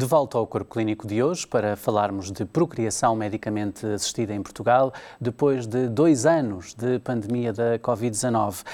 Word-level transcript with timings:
De 0.00 0.06
volta 0.06 0.38
ao 0.38 0.46
Corpo 0.46 0.72
Clínico 0.72 1.06
de 1.06 1.22
hoje 1.22 1.46
para 1.46 1.76
falarmos 1.76 2.32
de 2.32 2.46
procriação 2.46 3.14
medicamente 3.14 3.84
assistida 3.84 4.32
em 4.32 4.42
Portugal 4.42 4.94
depois 5.20 5.66
de 5.66 5.88
dois 5.88 6.24
anos 6.24 6.72
de 6.72 6.98
pandemia 7.00 7.52
da 7.52 7.78
Covid-19. 7.78 8.62
Uh, 8.62 8.64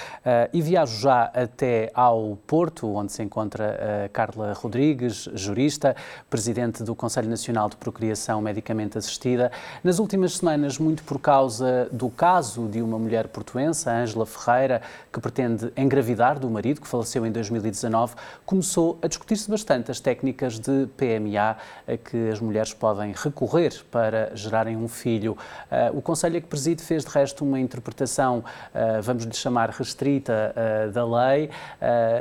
e 0.53 0.63
viajo 0.63 1.01
já 1.01 1.25
até 1.35 1.91
ao 1.93 2.39
Porto, 2.47 2.87
onde 2.95 3.11
se 3.11 3.25
encontra 3.25 3.77
uh, 4.07 4.13
Carla 4.13 4.53
Rodrigues, 4.53 5.29
jurista, 5.35 5.97
presidente 6.31 6.85
do 6.85 6.95
Conselho 6.95 7.29
Nacional 7.29 7.69
de 7.69 7.75
Procriação 7.75 8.41
Medicamente 8.41 8.97
Assistida. 8.97 9.51
Nas 9.83 9.99
últimas 9.99 10.37
semanas, 10.37 10.79
muito 10.79 11.03
por 11.03 11.19
causa 11.19 11.89
do 11.91 12.09
caso 12.09 12.69
de 12.69 12.81
uma 12.81 13.01
mulher 13.01 13.27
portuense, 13.27 13.91
Ângela 13.91 14.27
Ferreira, 14.27 14.81
que 15.13 15.19
pretende 15.19 15.73
engravidar 15.77 16.39
do 16.39 16.49
marido, 16.49 16.81
que 16.81 16.87
faleceu 16.87 17.27
em 17.27 17.33
2019, 17.33 18.15
começou 18.45 18.97
a 19.03 19.09
discutir-se 19.09 19.51
bastante 19.51 19.91
as 19.91 19.99
técnicas 19.99 20.61
de 20.61 20.87
PMA 21.19 21.57
a 21.87 21.97
que 21.97 22.31
as 22.31 22.41
mulheres 22.41 22.73
podem 22.73 23.13
recorrer 23.13 23.73
para 23.91 24.31
gerarem 24.35 24.77
um 24.77 24.89
filho. 24.89 25.37
Ah, 25.71 25.91
o 25.93 26.03
Conselho 26.03 26.37
é 26.37 26.41
que 26.41 26.47
preside 26.47 26.83
fez, 26.83 27.05
de 27.05 27.11
resto, 27.11 27.45
uma 27.45 27.59
interpretação, 27.59 28.45
ah, 28.75 29.01
vamos 29.03 29.25
lhe 29.25 29.35
chamar 29.35 29.71
restrita, 29.71 30.55
ah, 30.57 30.91
da 30.91 31.05
lei 31.05 31.51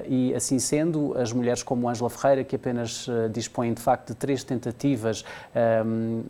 e, 0.08 0.34
assim 0.34 0.60
sendo, 0.60 1.16
as 1.18 1.32
mulheres 1.32 1.64
como 1.64 1.90
Ângela 1.90 2.10
Ferreira, 2.10 2.44
que 2.44 2.56
apenas 2.56 3.08
dispõem, 3.32 3.74
de 3.74 3.82
facto, 3.82 4.10
de 4.10 4.16
três 4.16 4.44
tentativas 4.44 5.24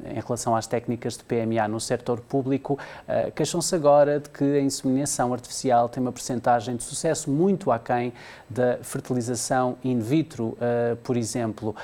em 0.05 0.19
relação 0.19 0.55
às 0.55 0.67
técnicas 0.67 1.17
de 1.17 1.23
PMA 1.23 1.67
no 1.67 1.79
setor 1.79 2.19
público, 2.19 2.77
queixam-se 3.35 3.75
agora 3.75 4.19
de 4.19 4.29
que 4.29 4.43
a 4.43 4.59
inseminação 4.59 5.33
artificial 5.33 5.89
tem 5.89 6.01
uma 6.01 6.11
percentagem 6.11 6.75
de 6.75 6.83
sucesso 6.83 7.29
muito 7.29 7.71
aquém 7.71 8.13
da 8.49 8.77
fertilização 8.81 9.77
in 9.83 9.99
vitro, 9.99 10.57
por 11.03 11.17
exemplo. 11.17 11.75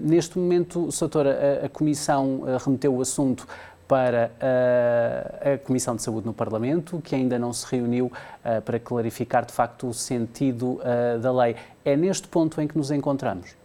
Neste 0.00 0.38
momento, 0.38 0.90
Soutora, 0.90 1.60
a, 1.62 1.66
a 1.66 1.68
Comissão 1.68 2.42
uh, 2.42 2.56
remeteu 2.64 2.94
o 2.94 3.00
assunto 3.00 3.46
para 3.86 4.30
uh, 4.36 5.54
a 5.54 5.58
Comissão 5.58 5.96
de 5.96 6.02
Saúde 6.02 6.26
no 6.26 6.32
Parlamento, 6.32 7.00
que 7.02 7.14
ainda 7.14 7.38
não 7.38 7.52
se 7.52 7.66
reuniu 7.74 8.10
para 8.64 8.78
clarificar 8.78 9.44
de 9.44 9.52
facto 9.52 9.88
o 9.88 9.92
sentido 9.92 10.80
da 11.20 11.32
lei. 11.32 11.56
É 11.84 11.96
neste 11.96 12.28
ponto 12.28 12.60
em 12.60 12.68
que 12.68 12.78
nos 12.78 12.92
encontramos? 12.92 13.59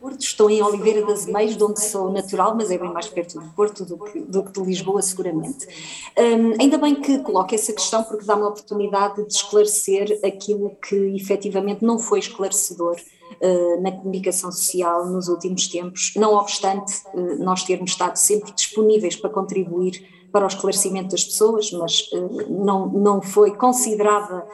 Porto, 0.00 0.22
estou 0.22 0.48
em 0.48 0.62
Oliveira 0.62 1.04
das 1.04 1.26
Meias, 1.26 1.58
de 1.58 1.62
onde 1.62 1.78
sou 1.78 2.10
natural, 2.10 2.54
mas 2.56 2.70
é 2.70 2.78
bem 2.78 2.90
mais 2.90 3.06
perto 3.06 3.38
do 3.38 3.46
Porto 3.50 3.84
do 3.84 3.98
que, 3.98 4.18
do 4.20 4.42
que 4.42 4.52
de 4.52 4.60
Lisboa, 4.60 5.02
seguramente. 5.02 5.68
Um, 6.16 6.54
ainda 6.58 6.78
bem 6.78 6.94
que 6.94 7.18
coloque 7.18 7.54
essa 7.54 7.70
questão, 7.70 8.02
porque 8.02 8.24
dá-me 8.24 8.42
a 8.42 8.48
oportunidade 8.48 9.22
de 9.26 9.34
esclarecer 9.34 10.18
aquilo 10.24 10.74
que 10.88 10.96
efetivamente 11.14 11.84
não 11.84 11.98
foi 11.98 12.18
esclarecedor 12.18 12.96
uh, 12.96 13.82
na 13.82 13.92
comunicação 13.92 14.50
social 14.50 15.04
nos 15.04 15.28
últimos 15.28 15.68
tempos, 15.68 16.14
não 16.16 16.32
obstante 16.32 17.02
uh, 17.12 17.44
nós 17.44 17.62
termos 17.64 17.90
estado 17.90 18.16
sempre 18.16 18.52
disponíveis 18.52 19.16
para 19.16 19.28
contribuir 19.28 20.18
para 20.32 20.44
o 20.44 20.48
esclarecimento 20.48 21.10
das 21.10 21.24
pessoas, 21.24 21.70
mas 21.72 22.08
uh, 22.12 22.50
não, 22.50 22.86
não 22.86 23.20
foi 23.20 23.54
considerada 23.54 24.46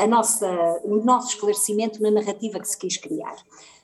a 0.00 0.06
nossa, 0.06 0.46
o 0.84 0.96
nosso 1.02 1.30
esclarecimento 1.30 2.00
na 2.00 2.10
narrativa 2.10 2.60
que 2.60 2.68
se 2.68 2.78
quis 2.78 2.96
criar. 2.96 3.34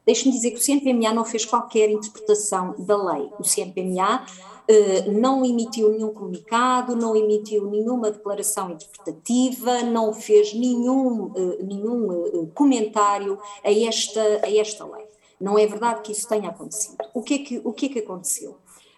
Deixe-me 0.07 0.33
dizer 0.33 0.51
que 0.51 0.59
o 0.59 0.61
CNPMA 0.61 1.13
não 1.13 1.25
fez 1.25 1.45
qualquer 1.45 1.91
interpretação 1.91 2.75
da 2.79 2.97
lei. 2.97 3.31
O 3.39 3.45
CNPMA 3.45 4.27
eh, 4.67 5.11
não 5.11 5.45
emitiu 5.45 5.91
nenhum 5.91 6.13
comunicado, 6.13 6.97
não 6.97 7.15
emitiu 7.15 7.71
nenhuma 7.71 8.11
declaração 8.11 8.71
interpretativa, 8.71 9.83
não 9.83 10.13
fez 10.13 10.55
nenhum, 10.55 11.33
eh, 11.37 11.63
nenhum 11.63 12.13
eh, 12.13 12.49
comentário 12.55 13.39
a 13.63 13.71
esta, 13.71 14.23
a 14.43 14.57
esta 14.57 14.85
lei. 14.87 15.07
Não 15.41 15.59
é 15.59 15.67
verdade 15.67 16.01
que 16.01 16.13
isso 16.13 16.27
tenha 16.27 16.49
acontecido. 16.49 16.97
O 17.13 17.23
que 17.23 17.35
é 17.35 17.39
que, 17.39 17.61
o 17.63 17.73
que, 17.73 17.87
é 17.87 17.89
que 17.91 17.99
aconteceu? 17.99 18.57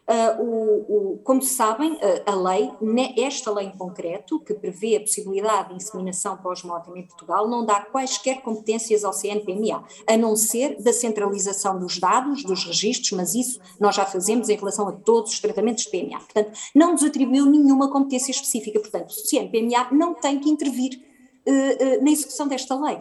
Uh, 0.09 0.41
o, 0.41 1.15
o, 1.15 1.19
como 1.25 1.43
sabem, 1.43 1.95
uh, 1.95 1.99
a 2.27 2.35
lei, 2.37 2.71
esta 3.19 3.51
lei 3.51 3.67
em 3.67 3.77
concreto, 3.77 4.39
que 4.39 4.55
prevê 4.55 4.97
a 4.97 5.01
possibilidade 5.01 5.71
de 5.71 5.75
inseminação 5.75 6.37
pós-mortem 6.37 7.01
em 7.01 7.03
Portugal, 7.05 7.49
não 7.49 7.67
dá 7.67 7.81
quaisquer 7.81 8.41
competências 8.41 9.05
ao 9.05 9.13
CNPMA, 9.13 9.85
a 10.07 10.17
não 10.17 10.37
ser 10.37 10.81
da 10.81 10.93
centralização 10.93 11.81
dos 11.81 11.99
dados, 11.99 12.45
dos 12.45 12.65
registros, 12.65 13.11
mas 13.13 13.35
isso 13.35 13.59
nós 13.81 13.97
já 13.97 14.07
fazemos 14.07 14.49
em 14.49 14.57
relação 14.57 14.87
a 14.87 14.93
todos 14.93 15.33
os 15.33 15.41
tratamentos 15.41 15.85
de 15.85 15.91
PMA. 15.91 16.21
Portanto, 16.21 16.53
não 16.73 16.93
nos 16.93 17.03
atribuiu 17.03 17.45
nenhuma 17.47 17.91
competência 17.91 18.31
específica. 18.31 18.79
Portanto, 18.79 19.11
o 19.11 19.13
CNPMA 19.13 19.89
não 19.91 20.15
tem 20.15 20.39
que 20.39 20.49
intervir 20.49 21.01
uh, 21.49 22.05
na 22.05 22.11
execução 22.13 22.47
desta 22.47 22.77
lei. 22.81 22.99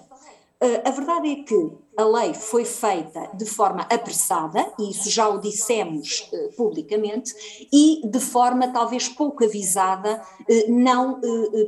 Eh, 0.61 0.81
a 0.85 0.91
verdade 0.91 1.29
é 1.29 1.35
que 1.43 1.71
a 1.97 2.03
lei 2.03 2.33
foi 2.33 2.65
feita 2.65 3.29
de 3.33 3.45
forma 3.45 3.81
apressada, 3.83 4.73
e 4.79 4.89
isso 4.89 5.09
já 5.09 5.29
o 5.29 5.39
dissemos 5.39 6.29
uh, 6.31 6.55
publicamente, 6.55 7.33
e 7.71 8.01
de 8.05 8.19
forma 8.19 8.67
talvez 8.67 9.07
pouco 9.07 9.45
avisada, 9.45 10.21
uh, 10.41 10.71
não 10.71 11.21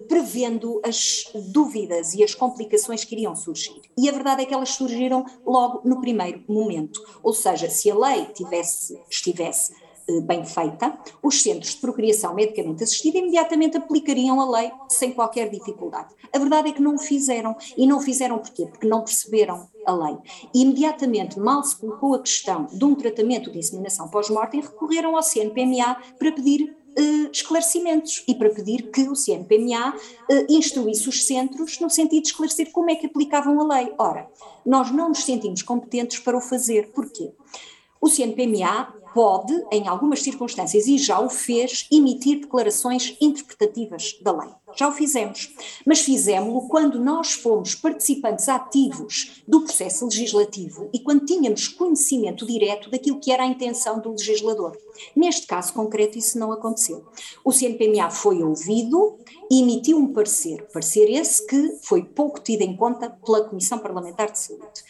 prevendo 0.07 0.81
as 0.85 1.31
dúvidas 1.53 2.13
e 2.13 2.23
as 2.23 2.35
complicações 2.35 3.05
que 3.05 3.15
iriam 3.15 3.35
surgir. 3.35 3.81
E 3.97 4.09
a 4.09 4.11
verdade 4.11 4.41
é 4.41 4.45
que 4.45 4.53
elas 4.53 4.69
surgiram 4.69 5.25
logo 5.45 5.81
no 5.87 6.01
primeiro 6.01 6.43
momento. 6.47 7.01
Ou 7.23 7.33
seja, 7.33 7.69
se 7.69 7.89
a 7.89 7.95
lei 7.95 8.25
tivesse, 8.27 8.99
estivesse 9.09 9.73
eh, 9.73 9.86
bem 10.23 10.45
feita, 10.45 10.97
os 11.21 11.41
centros 11.41 11.71
de 11.71 11.81
procriação 11.81 12.33
medicamente 12.33 12.83
assistida 12.83 13.17
imediatamente 13.17 13.77
aplicariam 13.77 14.39
a 14.39 14.49
lei 14.49 14.71
sem 14.89 15.11
qualquer 15.11 15.49
dificuldade. 15.49 16.13
A 16.33 16.39
verdade 16.39 16.69
é 16.69 16.71
que 16.71 16.81
não 16.81 16.95
o 16.95 16.99
fizeram. 16.99 17.55
E 17.75 17.85
não 17.85 17.97
o 17.97 18.01
fizeram 18.01 18.37
porquê? 18.39 18.65
Porque 18.65 18.87
não 18.87 19.01
perceberam 19.01 19.67
a 19.85 19.93
lei. 19.93 20.17
E 20.53 20.61
imediatamente, 20.61 21.39
mal 21.39 21.63
se 21.63 21.75
colocou 21.75 22.15
a 22.15 22.19
questão 22.19 22.65
de 22.65 22.83
um 22.83 22.95
tratamento 22.95 23.51
de 23.51 23.59
inseminação 23.59 24.07
pós-mortem, 24.09 24.61
recorreram 24.61 25.15
ao 25.15 25.23
CNPMA 25.23 25.97
para 26.17 26.31
pedir 26.31 26.75
Uh, 26.99 27.29
esclarecimentos 27.31 28.23
e 28.27 28.33
para 28.33 28.49
pedir 28.49 28.89
que 28.89 29.01
o 29.01 29.15
CNPMA 29.15 29.93
uh, 29.95 30.45
instruísse 30.49 31.07
os 31.07 31.27
centros 31.27 31.79
no 31.79 31.91
sentido 31.91 32.23
de 32.23 32.29
esclarecer 32.29 32.71
como 32.71 32.89
é 32.89 32.95
que 32.95 33.05
aplicavam 33.05 33.61
a 33.61 33.75
lei. 33.75 33.93
Ora, 33.99 34.27
nós 34.65 34.89
não 34.89 35.09
nos 35.09 35.23
sentimos 35.23 35.61
competentes 35.61 36.17
para 36.17 36.35
o 36.35 36.41
fazer. 36.41 36.89
Porquê? 36.95 37.31
O 38.01 38.09
CNPMA 38.09 38.95
pode, 39.13 39.53
em 39.71 39.87
algumas 39.87 40.21
circunstâncias, 40.21 40.87
e 40.87 40.97
já 40.97 41.19
o 41.19 41.29
fez, 41.29 41.87
emitir 41.91 42.41
declarações 42.41 43.15
interpretativas 43.19 44.17
da 44.21 44.31
lei. 44.31 44.49
Já 44.75 44.89
o 44.89 44.91
fizemos, 44.91 45.53
mas 45.85 46.01
fizemos-lo 46.01 46.67
quando 46.67 46.99
nós 46.99 47.33
fomos 47.33 47.73
participantes 47.73 48.47
ativos 48.47 49.41
do 49.47 49.61
processo 49.61 50.05
legislativo 50.05 50.89
e 50.93 50.99
quando 50.99 51.25
tínhamos 51.25 51.67
conhecimento 51.67 52.45
direto 52.45 52.89
daquilo 52.89 53.19
que 53.19 53.31
era 53.31 53.43
a 53.43 53.47
intenção 53.47 53.99
do 53.99 54.11
legislador. 54.11 54.77
Neste 55.15 55.47
caso 55.47 55.73
concreto, 55.73 56.17
isso 56.17 56.37
não 56.37 56.51
aconteceu. 56.51 57.05
O 57.43 57.51
CNPMA 57.51 58.09
foi 58.09 58.43
ouvido 58.43 59.17
e 59.49 59.61
emitiu 59.61 59.97
um 59.97 60.13
parecer, 60.13 60.67
parecer 60.71 61.09
esse 61.09 61.45
que 61.47 61.77
foi 61.81 62.03
pouco 62.03 62.39
tido 62.39 62.61
em 62.61 62.75
conta 62.75 63.09
pela 63.09 63.45
Comissão 63.45 63.79
Parlamentar 63.79 64.31
de 64.31 64.39
Saúde. 64.39 64.83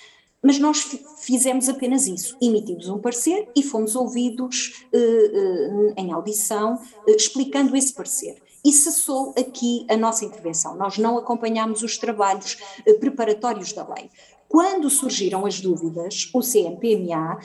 Mas 0.48 0.60
nós 0.60 0.98
fizemos 1.18 1.68
apenas 1.68 2.08
isso, 2.08 2.38
emitimos 2.42 2.88
um 2.88 3.00
parecer 3.00 3.50
e 3.54 3.62
fomos 3.62 3.98
ouvidos 3.98 4.86
uh, 4.94 4.98
uh, 4.98 5.94
em 5.98 6.14
audição 6.14 6.76
uh, 6.76 7.12
explicando 7.12 7.76
esse 7.76 7.92
parecer. 7.92 8.42
E 8.64 8.72
cessou 8.72 9.34
aqui 9.38 9.86
a 9.90 9.98
nossa 9.98 10.24
intervenção. 10.24 10.78
Nós 10.78 10.98
não 10.98 11.18
acompanhámos 11.18 11.84
os 11.84 11.98
trabalhos 11.98 12.58
preparatórios 13.02 13.74
da 13.74 13.86
lei. 13.94 14.10
Quando 14.48 14.90
surgiram 14.90 15.46
as 15.46 15.60
dúvidas, 15.60 16.30
o 16.34 16.42
CNPMA 16.42 17.40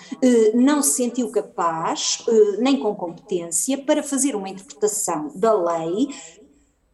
não 0.55 0.81
se 0.83 0.95
sentiu 0.95 1.31
capaz, 1.31 2.25
nem 2.59 2.79
com 2.79 2.95
competência, 2.95 3.79
para 3.79 4.03
fazer 4.03 4.35
uma 4.35 4.49
interpretação 4.49 5.31
da 5.35 5.53
lei 5.53 6.09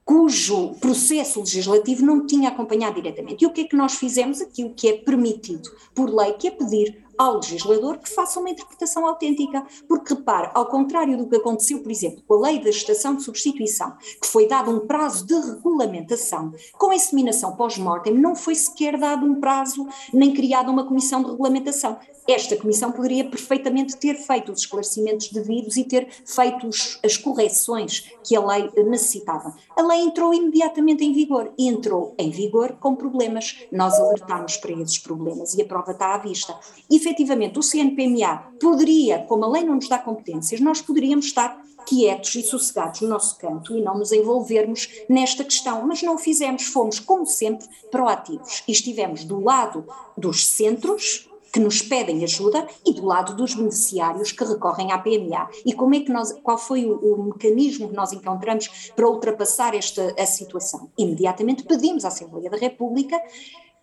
cujo 0.09 0.71
processo 0.81 1.41
legislativo 1.41 2.03
não 2.03 2.27
tinha 2.27 2.49
acompanhado 2.49 2.95
diretamente. 2.95 3.45
E 3.45 3.47
o 3.47 3.51
que 3.51 3.61
é 3.61 3.65
que 3.65 3.77
nós 3.77 3.97
fizemos? 3.97 4.41
Aquilo 4.41 4.73
que 4.75 4.89
é 4.89 4.95
permitido 4.95 5.71
por 5.95 6.09
lei, 6.09 6.33
que 6.33 6.49
é 6.49 6.51
pedir 6.51 7.05
ao 7.19 7.35
legislador 7.35 7.99
que 7.99 8.09
faça 8.09 8.39
uma 8.39 8.51
interpretação 8.51 9.07
autêntica. 9.07 9.67
Porque, 9.89 10.15
repare, 10.15 10.51
ao 10.55 10.67
contrário 10.67 11.19
do 11.19 11.27
que 11.27 11.37
aconteceu, 11.37 11.81
por 11.81 11.91
exemplo, 11.91 12.23
com 12.27 12.35
a 12.35 12.49
lei 12.49 12.61
da 12.61 12.71
gestação 12.71 13.17
de 13.17 13.25
substituição, 13.25 13.93
que 14.21 14.29
foi 14.29 14.47
dado 14.47 14.71
um 14.71 14.87
prazo 14.87 15.27
de 15.27 15.35
regulamentação, 15.35 16.53
com 16.75 16.91
a 16.91 16.95
inseminação 16.95 17.57
pós-mortem 17.57 18.15
não 18.15 18.37
foi 18.37 18.55
sequer 18.55 18.97
dado 18.99 19.27
um 19.27 19.41
prazo 19.41 19.87
nem 20.13 20.33
criada 20.33 20.71
uma 20.71 20.87
comissão 20.87 21.23
de 21.23 21.31
regulamentação. 21.31 21.99
Esta 22.29 22.57
comissão 22.57 22.93
poderia 22.93 23.25
perfeitamente 23.25 23.97
ter 23.97 24.15
feito 24.17 24.53
os 24.53 24.61
esclarecimentos 24.61 25.33
devidos 25.33 25.79
e 25.79 25.85
ter 25.85 26.07
feito 26.27 26.69
as 27.03 27.17
correções 27.17 28.13
que 28.23 28.37
a 28.37 28.45
lei 28.45 28.71
necessitava. 28.85 29.55
A 29.75 29.81
lei 29.81 30.01
entrou 30.01 30.35
imediatamente 30.35 31.03
em 31.03 31.15
vigor 31.15 31.51
e 31.57 31.67
entrou 31.67 32.15
em 32.19 32.31
vigor 32.31 32.77
com 32.79 32.95
problemas. 32.95 33.57
Nós 33.73 33.99
alertámos 33.99 34.59
para 34.59 34.73
esses 34.73 34.99
problemas 34.99 35.55
e 35.55 35.63
a 35.63 35.65
prova 35.65 35.93
está 35.93 36.15
à 36.15 36.19
vista. 36.19 36.55
E, 36.91 36.99
efetivamente, 37.09 37.59
o 37.59 37.63
CNPMA 37.63 38.53
poderia, 38.61 39.21
como 39.21 39.45
a 39.45 39.49
lei 39.49 39.65
não 39.65 39.77
nos 39.77 39.89
dá 39.89 39.99
competências, 39.99 40.61
nós 40.61 40.81
poderíamos 40.81 41.27
estar 41.27 41.61
quietos 41.87 42.35
e 42.35 42.43
sossegados 42.43 43.01
no 43.01 43.09
nosso 43.09 43.39
canto 43.39 43.75
e 43.75 43.81
não 43.81 43.97
nos 43.97 44.13
envolvermos 44.13 44.89
nesta 45.09 45.43
questão. 45.43 45.87
Mas 45.87 46.03
não 46.03 46.17
o 46.17 46.19
fizemos, 46.19 46.65
fomos, 46.65 47.01
como 47.01 47.25
sempre, 47.25 47.67
proativos 47.91 48.63
e 48.69 48.73
estivemos 48.73 49.25
do 49.25 49.41
lado 49.41 49.87
dos 50.17 50.47
centros 50.47 51.29
que 51.51 51.59
nos 51.59 51.81
pedem 51.81 52.23
ajuda 52.25 52.69
e 52.85 52.93
do 52.93 53.07
lado 53.07 53.35
dos 53.35 53.55
beneficiários 53.55 54.33
que 54.33 54.45
recorrem 54.45 54.93
à 54.93 54.99
PMA. 54.99 55.49
E 55.65 55.73
como 55.73 55.95
é 55.95 56.01
que 56.01 56.13
nós, 56.13 56.31
qual 56.43 56.59
foi 56.59 56.85
o, 56.85 56.99
o 56.99 57.25
mecanismo 57.25 57.89
que 57.89 57.97
nós 57.97 58.13
encontramos 58.13 58.93
para 58.95 59.09
ultrapassar 59.09 59.75
esta 59.75 60.15
a 60.19 60.27
situação? 60.27 60.91
Imediatamente 60.99 61.65
pedimos 61.65 62.05
à 62.05 62.09
Assembleia 62.09 62.51
da 62.51 62.59
República, 62.59 63.19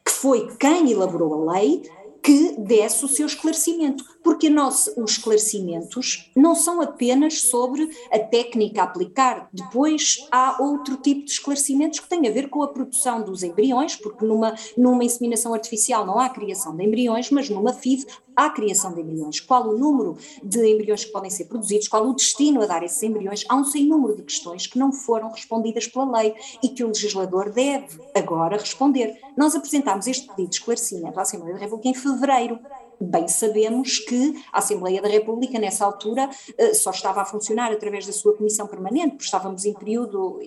que 0.06 0.12
foi 0.12 0.56
quem 0.58 0.92
elaborou 0.92 1.50
a 1.50 1.54
lei, 1.54 1.82
que 2.26 2.56
desse 2.58 3.06
o 3.06 3.08
seu 3.08 3.28
esclarecimento, 3.28 4.04
porque 4.26 4.50
nós, 4.50 4.92
os 4.98 5.12
esclarecimentos 5.12 6.32
não 6.36 6.56
são 6.56 6.82
apenas 6.82 7.42
sobre 7.42 7.88
a 8.12 8.18
técnica 8.18 8.82
a 8.82 8.86
aplicar, 8.86 9.48
depois 9.54 10.28
há 10.32 10.58
outro 10.60 10.98
tipo 10.98 11.24
de 11.24 11.32
esclarecimentos 11.32 12.00
que 12.00 12.10
têm 12.10 12.28
a 12.28 12.32
ver 12.32 12.50
com 12.50 12.64
a 12.64 12.68
produção 12.68 13.22
dos 13.22 13.44
embriões, 13.44 13.96
porque 13.96 14.26
numa, 14.26 14.56
numa 14.76 15.04
inseminação 15.04 15.54
artificial 15.54 16.08
não 16.08 16.18
há 16.18 16.28
criação 16.28 16.76
de 16.76 16.84
embriões, 16.84 17.30
mas 17.30 17.52
numa 17.52 17.72
FIV 17.72 18.08
há 18.36 18.50
criação 18.50 18.94
de 18.94 19.02
embriões. 19.02 19.40
Qual 19.40 19.70
o 19.70 19.78
número 19.78 20.18
de 20.44 20.74
embriões 20.74 21.06
que 21.06 21.12
podem 21.12 21.30
ser 21.30 21.46
produzidos, 21.46 21.88
qual 21.88 22.08
o 22.08 22.14
destino 22.14 22.64
a 22.64 22.66
dar 22.66 22.84
esses 22.84 23.02
embriões, 23.04 23.46
há 23.48 23.56
um 23.56 23.64
sem 23.64 23.86
número 23.86 24.16
de 24.16 24.24
questões 24.24 24.68
que 24.68 24.80
não 24.80 24.92
foram 24.92 25.30
respondidas 25.30 25.88
pela 25.88 26.18
lei 26.18 26.34
e 26.64 26.70
que 26.70 26.84
o 26.84 26.88
legislador 26.88 27.52
deve 27.52 28.02
agora 28.14 28.58
responder. 28.58 29.18
Nós 29.38 29.56
apresentámos 29.56 30.08
este 30.08 30.28
pedido 30.28 30.50
de 30.50 30.56
esclarecimento 30.56 31.20
à 31.20 31.22
Assembleia 31.22 31.54
da 31.54 31.62
República 31.62 31.90
em 31.90 31.94
fevereiro. 31.94 32.60
Bem 33.00 33.28
sabemos 33.28 34.00
que 34.00 34.42
a 34.52 34.60
Assembleia 34.60 35.02
da 35.02 35.10
República, 35.10 35.60
nessa 35.60 35.86
altura, 35.86 36.30
eh, 36.58 36.74
só 36.74 36.92
estava 36.92 37.22
a 37.22 37.26
funcionar 37.26 37.72
através 37.72 38.06
da 38.06 38.14
sua 38.14 38.36
comissão 38.36 38.68
permanente, 38.68 39.12
porque 39.12 39.26
estávamos 39.26 39.66
em 39.66 39.74
período 39.74 40.40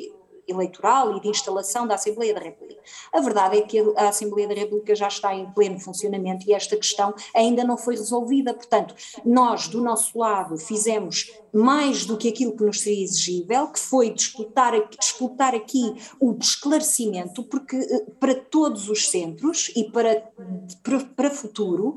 eleitoral 0.49 1.17
e 1.17 1.21
de 1.21 1.29
instalação 1.29 1.87
da 1.87 1.95
Assembleia 1.95 2.33
da 2.33 2.41
República. 2.41 2.81
A 3.13 3.21
verdade 3.21 3.59
é 3.59 3.63
que 3.63 3.79
a 3.97 4.09
Assembleia 4.09 4.49
da 4.49 4.55
República 4.55 4.95
já 4.95 5.09
está 5.09 5.35
em 5.35 5.51
pleno 5.53 5.79
funcionamento 5.79 6.49
e 6.49 6.55
esta 6.55 6.77
questão 6.77 7.15
ainda 7.35 7.63
não 7.63 7.77
foi 7.77 7.97
resolvida. 7.97 8.55
Portanto, 8.55 8.95
nós, 9.25 9.69
do 9.69 9.83
nosso 9.83 10.19
lado, 10.19 10.57
fizemos 10.57 11.31
mais 11.53 12.07
do 12.07 12.17
que 12.17 12.29
aquilo 12.29 12.57
que 12.57 12.65
nos 12.65 12.81
seria 12.81 13.05
exigível, 13.05 13.69
que 13.69 13.79
foi 13.79 14.11
disputar, 14.11 14.73
disputar 14.99 15.55
aqui 15.55 15.95
o 16.19 16.37
esclarecimento, 16.41 17.45
porque 17.45 17.77
eh, 17.77 18.07
para 18.19 18.35
todos 18.35 18.89
os 18.89 19.09
centros 19.09 19.71
e 19.77 19.85
para, 19.91 20.31
para, 20.83 21.01
para 21.01 21.31
futuro, 21.31 21.95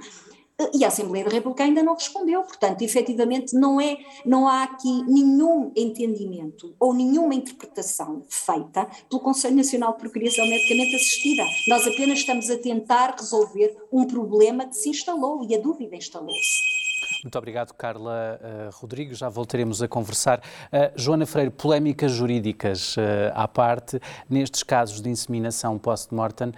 e 0.74 0.84
a 0.84 0.88
Assembleia 0.88 1.26
da 1.26 1.32
República 1.32 1.64
ainda 1.64 1.82
não 1.82 1.96
respondeu, 1.96 2.42
portanto, 2.44 2.82
efetivamente 2.82 3.56
não 3.56 3.80
é, 3.80 3.98
não 4.26 4.48
há 4.48 4.64
aqui 4.64 5.04
nenhum 5.04 5.72
entendimento 5.76 6.76
ou 6.80 6.94
nenhuma 6.94 7.34
interpretação 7.34 8.24
feita 8.28 8.88
pelo 9.10 9.22
Conselho 9.22 9.56
Nacional 9.56 9.94
de 9.94 10.00
Procriação 10.00 10.46
Medicamente 10.46 10.96
Assistida. 10.96 11.44
Nós 11.68 11.88
apenas 11.88 12.20
estamos 12.20 12.50
a 12.50 12.58
tentar 12.58 13.16
resolver 13.18 13.76
um 13.92 14.06
problema 14.06 14.66
que 14.66 14.76
se 14.76 14.90
instalou 14.90 15.46
e 15.48 15.56
a 15.56 15.60
dúvida 15.60 15.96
instalou-se. 15.96 16.91
Muito 17.24 17.38
obrigado, 17.38 17.74
Carla 17.74 18.40
uh, 18.42 18.70
Rodrigues. 18.76 19.18
Já 19.18 19.30
voltaremos 19.30 19.82
a 19.82 19.88
conversar. 19.88 20.40
Uh, 20.40 20.92
Joana 20.96 21.26
Freire, 21.26 21.52
polémicas 21.52 22.12
jurídicas 22.12 22.96
uh, 22.98 23.02
à 23.34 23.48
parte, 23.48 24.00
nestes 24.30 24.64
casos 24.64 25.02
de 25.02 25.10
inseminação 25.10 25.78
post-mortem, 25.78 26.52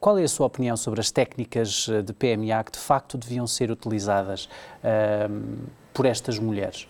qual 0.00 0.18
é 0.18 0.22
a 0.22 0.28
sua 0.28 0.46
opinião 0.46 0.76
sobre 0.76 1.00
as 1.00 1.10
técnicas 1.10 1.88
de 2.04 2.12
PMA 2.12 2.62
que 2.64 2.72
de 2.72 2.78
facto 2.78 3.18
deviam 3.18 3.46
ser 3.46 3.70
utilizadas 3.70 4.48
por 5.92 6.06
estas 6.06 6.38
mulheres? 6.38 6.88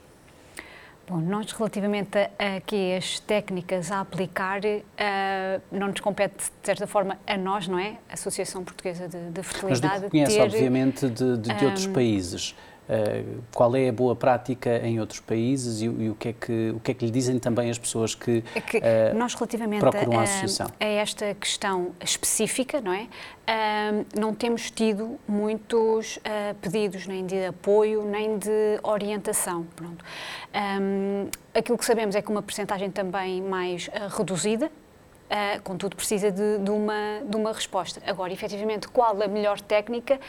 Bom, 1.08 1.18
nós 1.18 1.52
relativamente 1.52 2.18
a, 2.18 2.60
que 2.66 2.94
as 2.96 3.20
técnicas 3.20 3.92
a 3.92 4.00
aplicar, 4.00 4.60
uh, 4.64 5.62
não 5.70 5.86
nos 5.88 6.00
compete 6.00 6.36
de 6.36 6.66
certa 6.66 6.84
forma 6.84 7.16
a 7.24 7.36
nós, 7.36 7.68
não 7.68 7.78
é? 7.78 7.98
A 8.08 8.14
Associação 8.14 8.64
Portuguesa 8.64 9.08
de, 9.08 9.30
de 9.30 9.42
Fertilidade. 9.44 9.86
Mas 9.86 10.00
do 10.00 10.04
que 10.06 10.10
conhece, 10.10 10.34
ter, 10.34 10.42
obviamente, 10.42 11.08
de, 11.08 11.36
de, 11.36 11.54
de 11.54 11.64
um, 11.64 11.68
outros 11.68 11.86
países. 11.86 12.56
Uh, 12.88 13.42
qual 13.52 13.74
é 13.74 13.88
a 13.88 13.92
boa 13.92 14.14
prática 14.14 14.78
em 14.78 15.00
outros 15.00 15.18
países 15.18 15.82
e, 15.82 15.86
e, 15.86 16.08
o, 16.08 16.14
que 16.14 16.28
é 16.28 16.32
que, 16.32 16.70
o 16.70 16.78
que 16.78 16.92
é 16.92 16.94
que 16.94 17.04
lhe 17.04 17.10
dizem 17.10 17.36
também 17.36 17.68
as 17.68 17.78
pessoas 17.78 18.14
que, 18.14 18.44
é 18.54 18.60
que 18.60 18.78
uh, 18.78 18.82
nós 19.16 19.34
relativamente 19.34 19.80
procuram 19.80 20.18
a, 20.18 20.20
a 20.20 20.22
associação? 20.22 20.68
A 20.78 20.84
esta 20.84 21.34
questão 21.34 21.90
específica, 22.00 22.80
não 22.80 22.92
é? 22.92 23.02
Uh, 23.02 24.06
não 24.16 24.32
temos 24.32 24.70
tido 24.70 25.18
muitos 25.26 26.18
pedidos 26.60 27.06
nem 27.06 27.26
de 27.26 27.46
apoio 27.46 28.04
nem 28.04 28.38
de 28.38 28.78
orientação. 28.82 29.66
Pronto. 29.74 30.04
Um, 30.80 31.28
aquilo 31.54 31.76
que 31.76 31.84
sabemos 31.84 32.14
é 32.14 32.22
que 32.22 32.30
uma 32.30 32.42
percentagem 32.42 32.90
também 32.90 33.42
mais 33.42 33.90
reduzida, 34.16 34.70
Uh, 35.26 35.60
contudo, 35.62 35.96
precisa 35.96 36.30
de, 36.30 36.58
de, 36.58 36.70
uma, 36.70 37.20
de 37.28 37.36
uma 37.36 37.52
resposta. 37.52 38.00
Agora, 38.06 38.32
efetivamente, 38.32 38.86
qual 38.86 39.20
a 39.20 39.26
melhor 39.26 39.60
técnica? 39.60 40.20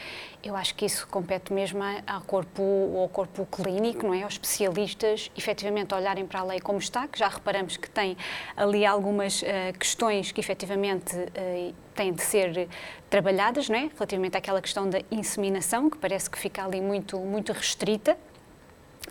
Eu 0.44 0.56
acho 0.56 0.74
que 0.74 0.86
isso 0.86 1.08
compete 1.08 1.54
mesmo 1.54 1.84
ao 2.08 2.22
corpo, 2.22 2.64
ao 3.00 3.08
corpo 3.08 3.46
clínico, 3.46 4.08
não 4.08 4.14
é? 4.16 4.24
Aos 4.24 4.34
especialistas, 4.34 5.30
efetivamente, 5.38 5.94
olharem 5.94 6.26
para 6.26 6.40
a 6.40 6.44
lei 6.44 6.60
como 6.60 6.80
está, 6.80 7.08
que 7.08 7.20
já 7.20 7.28
reparamos 7.28 7.78
que 7.78 7.88
tem 7.88 8.18
ali 8.56 8.88
algumas 8.88 9.44
uh, 9.44 9.46
questões 9.78 10.32
que 10.32 10.42
efetivamente 10.42 11.16
uh, 11.16 11.76
têm 11.94 12.12
de 12.12 12.24
ser 12.24 12.68
trabalhadas, 13.08 13.70
não 13.70 13.78
é? 13.78 13.92
Relativamente 13.94 14.36
àquela 14.36 14.62
questão 14.62 14.90
da 14.90 15.00
inseminação, 15.12 15.92
que 15.92 15.98
parece 15.98 16.28
que 16.28 16.40
fica 16.40 16.66
ali 16.66 16.82
muito, 16.82 17.20
muito 17.20 17.54
restrita. 17.54 18.18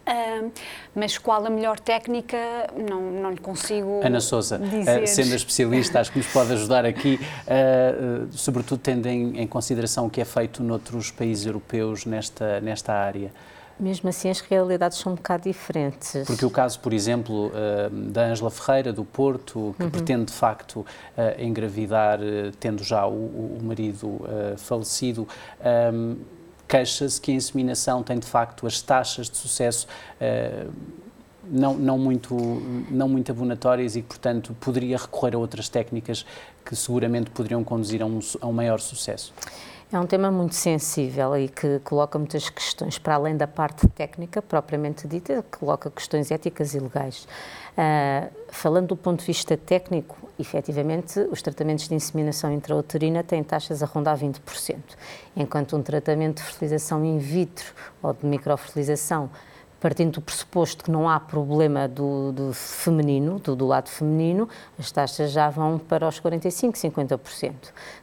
Uh, 0.06 0.52
mas 0.94 1.18
qual 1.18 1.44
a 1.44 1.50
melhor 1.50 1.80
técnica, 1.80 2.36
não, 2.88 3.00
não 3.10 3.30
lhe 3.32 3.40
consigo 3.40 4.00
Ana 4.04 4.20
Sousa, 4.20 4.56
dizer. 4.56 5.02
Uh, 5.02 5.06
sendo 5.06 5.32
a 5.32 5.36
especialista, 5.36 5.98
acho 5.98 6.12
que 6.12 6.18
nos 6.18 6.28
pode 6.28 6.52
ajudar 6.52 6.86
aqui, 6.86 7.18
uh, 7.18 8.28
sobretudo 8.30 8.78
tendo 8.78 9.06
em, 9.06 9.40
em, 9.40 9.46
consideração 9.48 10.06
o 10.06 10.10
que 10.10 10.20
é 10.20 10.24
feito 10.24 10.62
noutros 10.62 11.10
países 11.10 11.44
europeus 11.44 12.06
nesta, 12.06 12.60
nesta 12.60 12.92
área. 12.92 13.32
Mesmo 13.80 14.08
assim, 14.08 14.30
as 14.30 14.40
realidades 14.40 14.96
são 14.96 15.12
um 15.12 15.16
bocado 15.16 15.42
diferentes. 15.42 16.24
Porque 16.24 16.46
o 16.46 16.50
caso, 16.50 16.80
por 16.80 16.94
exemplo, 16.94 17.52
da 18.10 18.22
Ângela 18.22 18.50
Ferreira, 18.50 18.90
do 18.90 19.04
Porto, 19.04 19.74
que 19.76 19.84
uhum. 19.84 19.90
pretende 19.90 20.24
de 20.26 20.32
facto 20.32 20.86
engravidar, 21.38 22.18
tendo 22.58 22.82
já 22.82 23.06
o, 23.06 23.12
o 23.12 23.58
marido 23.62 24.18
falecido, 24.56 25.28
queixa-se 26.68 27.20
que 27.20 27.32
a 27.32 27.34
inseminação 27.34 28.02
tem 28.02 28.18
de 28.18 28.26
facto 28.26 28.66
as 28.66 28.80
taxas 28.80 29.30
de 29.30 29.36
sucesso 29.36 29.86
uh, 30.20 30.72
não, 31.48 31.74
não, 31.74 31.98
muito, 31.98 32.34
não 32.90 33.08
muito 33.08 33.30
abonatórias 33.30 33.96
e, 33.96 34.02
portanto, 34.02 34.54
poderia 34.60 34.96
recorrer 34.96 35.34
a 35.36 35.38
outras 35.38 35.68
técnicas 35.68 36.26
que 36.64 36.74
seguramente 36.74 37.30
poderiam 37.30 37.62
conduzir 37.62 38.02
a 38.02 38.06
um, 38.06 38.18
a 38.40 38.46
um 38.46 38.52
maior 38.52 38.80
sucesso. 38.80 39.32
É 39.92 39.98
um 40.00 40.06
tema 40.06 40.32
muito 40.32 40.56
sensível 40.56 41.36
e 41.36 41.48
que 41.48 41.78
coloca 41.84 42.18
muitas 42.18 42.50
questões, 42.50 42.98
para 42.98 43.14
além 43.14 43.36
da 43.36 43.46
parte 43.46 43.86
técnica 43.86 44.42
propriamente 44.42 45.06
dita, 45.06 45.44
coloca 45.48 45.88
questões 45.88 46.32
éticas 46.32 46.74
e 46.74 46.80
legais. 46.80 47.28
Uh, 47.76 48.32
falando 48.48 48.88
do 48.88 48.96
ponto 48.96 49.20
de 49.20 49.26
vista 49.26 49.54
técnico, 49.54 50.16
efetivamente, 50.38 51.20
os 51.30 51.42
tratamentos 51.42 51.86
de 51.86 51.94
inseminação 51.94 52.50
intrauterina 52.50 53.22
têm 53.22 53.44
taxas 53.44 53.82
a 53.82 53.86
rondar 53.86 54.18
20%, 54.18 54.76
enquanto 55.36 55.76
um 55.76 55.82
tratamento 55.82 56.36
de 56.36 56.44
fertilização 56.44 57.04
in 57.04 57.18
vitro 57.18 57.74
ou 58.02 58.14
de 58.14 58.24
microfertilização 58.24 59.28
partindo 59.80 60.14
do 60.14 60.20
pressuposto 60.20 60.84
que 60.84 60.90
não 60.90 61.08
há 61.08 61.20
problema 61.20 61.86
do, 61.86 62.32
do 62.32 62.52
feminino, 62.52 63.38
do, 63.38 63.54
do, 63.54 63.66
lado 63.66 63.88
feminino, 63.88 64.48
as 64.78 64.90
taxas 64.90 65.30
já 65.30 65.50
vão 65.50 65.78
para 65.78 66.08
os 66.08 66.20
45%, 66.20 66.72
50%. 66.92 67.52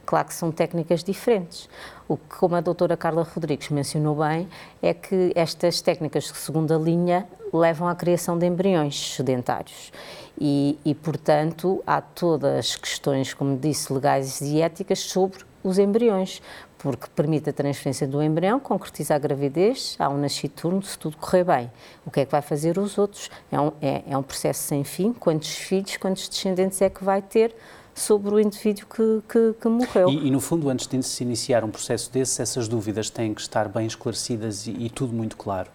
Claro 0.06 0.28
que 0.28 0.34
são 0.34 0.52
técnicas 0.52 1.02
diferentes. 1.02 1.68
O 2.06 2.16
que, 2.16 2.36
como 2.36 2.54
a 2.54 2.60
doutora 2.60 2.96
Carla 2.96 3.22
Rodrigues 3.22 3.70
mencionou 3.70 4.16
bem, 4.16 4.48
é 4.82 4.94
que 4.94 5.32
estas 5.34 5.80
técnicas 5.80 6.24
de 6.24 6.36
segunda 6.36 6.76
linha 6.76 7.26
levam 7.52 7.88
à 7.88 7.94
criação 7.94 8.38
de 8.38 8.46
embriões 8.46 9.14
sedentários. 9.14 9.92
E, 10.38 10.78
e, 10.84 10.94
portanto, 10.94 11.82
há 11.86 12.00
todas 12.00 12.58
as 12.58 12.76
questões, 12.76 13.32
como 13.32 13.56
disse, 13.56 13.92
legais 13.92 14.40
e 14.40 14.60
éticas 14.60 15.00
sobre 15.00 15.44
os 15.62 15.78
embriões, 15.78 16.42
porque 16.84 17.06
permite 17.16 17.48
a 17.48 17.52
transferência 17.52 18.06
do 18.06 18.22
embrião, 18.22 18.60
concretiza 18.60 19.14
a 19.14 19.18
gravidez, 19.18 19.96
há 19.98 20.10
um 20.10 20.18
nasciturno, 20.18 20.82
se 20.82 20.98
tudo 20.98 21.16
correr 21.16 21.42
bem. 21.42 21.72
O 22.04 22.10
que 22.10 22.20
é 22.20 22.26
que 22.26 22.30
vai 22.30 22.42
fazer 22.42 22.76
os 22.76 22.98
outros? 22.98 23.30
É 23.50 23.58
um, 23.58 23.72
é, 23.80 24.02
é 24.06 24.18
um 24.18 24.22
processo 24.22 24.64
sem 24.64 24.84
fim, 24.84 25.10
quantos 25.14 25.48
filhos, 25.48 25.96
quantos 25.96 26.28
descendentes 26.28 26.82
é 26.82 26.90
que 26.90 27.02
vai 27.02 27.22
ter 27.22 27.56
sobre 27.94 28.34
o 28.34 28.38
indivíduo 28.38 28.84
que, 28.86 29.22
que, 29.26 29.54
que 29.62 29.66
morreu. 29.68 30.10
E, 30.10 30.26
e, 30.26 30.30
no 30.30 30.40
fundo, 30.40 30.68
antes 30.68 30.86
de 30.86 31.02
se 31.02 31.22
iniciar 31.24 31.64
um 31.64 31.70
processo 31.70 32.12
desses, 32.12 32.38
essas 32.38 32.68
dúvidas 32.68 33.08
têm 33.08 33.32
que 33.32 33.40
estar 33.40 33.66
bem 33.66 33.86
esclarecidas 33.86 34.66
e, 34.66 34.72
e 34.72 34.90
tudo 34.90 35.14
muito 35.14 35.38
claro 35.38 35.70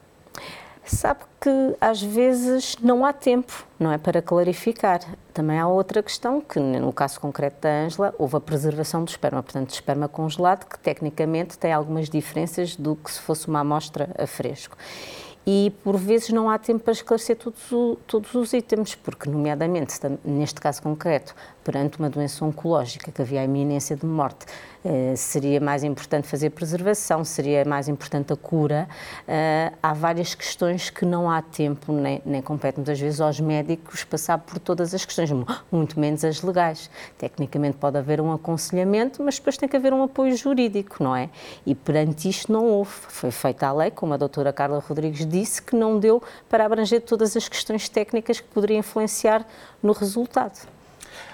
sabe 0.96 1.22
que 1.40 1.76
às 1.80 2.02
vezes 2.02 2.76
não 2.82 3.06
há 3.06 3.14
tempo, 3.14 3.66
não 3.80 3.92
é, 3.92 3.98
para 3.98 4.22
clarificar. 4.22 5.02
Também 5.34 5.58
há 5.60 5.68
outra 5.68 6.04
questão, 6.04 6.42
que 6.42 6.60
no 6.60 6.92
caso 6.92 7.20
concreto 7.20 7.62
da 7.62 7.70
Ângela, 7.70 8.14
houve 8.18 8.36
a 8.38 8.40
preservação 8.40 9.04
do 9.04 9.10
esperma, 9.10 9.42
portanto, 9.42 9.72
esperma 9.72 10.08
congelado, 10.08 10.66
que 10.66 10.78
tecnicamente 10.80 11.58
tem 11.58 11.72
algumas 11.72 12.10
diferenças 12.10 12.76
do 12.76 12.96
que 12.96 13.12
se 13.12 13.20
fosse 13.20 13.48
uma 13.48 13.60
amostra 13.62 14.10
a 14.18 14.28
fresco. 14.28 14.76
e 15.48 15.72
por 15.84 15.98
vezes 15.98 16.30
não 16.30 16.48
há 16.48 16.60
tempo 16.60 16.84
para 16.84 16.94
esclarecer 16.94 17.36
todos, 17.36 17.64
todos 18.06 18.36
os 18.36 18.54
itens, 18.54 18.94
porque, 18.94 19.28
nomeadamente, 19.28 19.96
neste 20.24 20.62
caso 20.62 20.82
concreto, 20.82 21.34
perante 21.64 21.98
uma 21.98 22.10
doença 22.10 22.46
oncológica 22.46 23.12
que 23.12 23.22
havia 23.22 23.42
a 23.42 23.46
iminência 23.46 23.96
de 23.96 24.06
morte, 24.06 24.46
eh, 24.84 25.14
seria 25.16 25.60
mais 25.60 25.84
importante 25.84 26.28
fazer 26.28 26.52
preservação, 26.52 27.26
seria 27.26 27.66
mais 27.66 27.90
importante 27.90 28.32
a 28.32 28.36
cura. 28.36 28.88
Eh, 29.28 29.74
há 29.84 29.94
várias 29.94 30.34
questões 30.34 30.90
que 30.90 31.06
não 31.06 31.30
há 31.30 31.42
tempo, 31.42 31.92
nem, 31.92 32.22
nem 32.26 32.42
compete 32.42 32.78
muitas 32.78 33.00
vezes 33.00 33.20
aos 33.20 33.40
médicos 33.40 34.06
passar 34.06 34.38
por 34.38 34.58
todas 34.58 34.94
as 34.94 35.04
questões, 35.04 35.30
muito 35.70 36.00
menos 36.00 36.24
as 36.24 36.42
legais. 36.42 36.90
Tecnicamente 37.18 37.78
pode 37.78 37.98
haver 37.98 38.22
um 38.22 38.32
aconselhamento, 38.32 39.22
mas 39.22 39.38
depois 39.38 39.58
tem 39.58 39.68
que 39.68 39.76
haver 39.76 39.94
um 39.94 40.04
apoio 40.04 40.36
jurídico, 40.38 41.04
não 41.04 41.16
é? 41.16 41.30
E 41.66 41.76
perante 41.76 42.30
isto 42.30 42.52
não 42.52 42.66
houve. 42.66 42.92
Foi 42.92 43.32
feita 43.32 43.68
a 43.68 43.74
lei, 43.74 43.92
como 43.92 44.14
a 44.14 44.18
doutora 44.18 44.54
Carla 44.54 44.80
Rodrigues 44.80 45.26
disse, 45.26 45.62
que 45.62 45.76
não 45.76 46.00
deu 46.00 46.24
para 46.48 46.66
abranger 46.66 47.02
todas 47.02 47.36
as 47.36 47.50
questões 47.50 47.90
técnicas 47.90 48.40
que 48.40 48.48
poderiam 48.48 48.80
influenciar 48.80 49.46
no 49.84 49.92
resultado. 49.92 50.79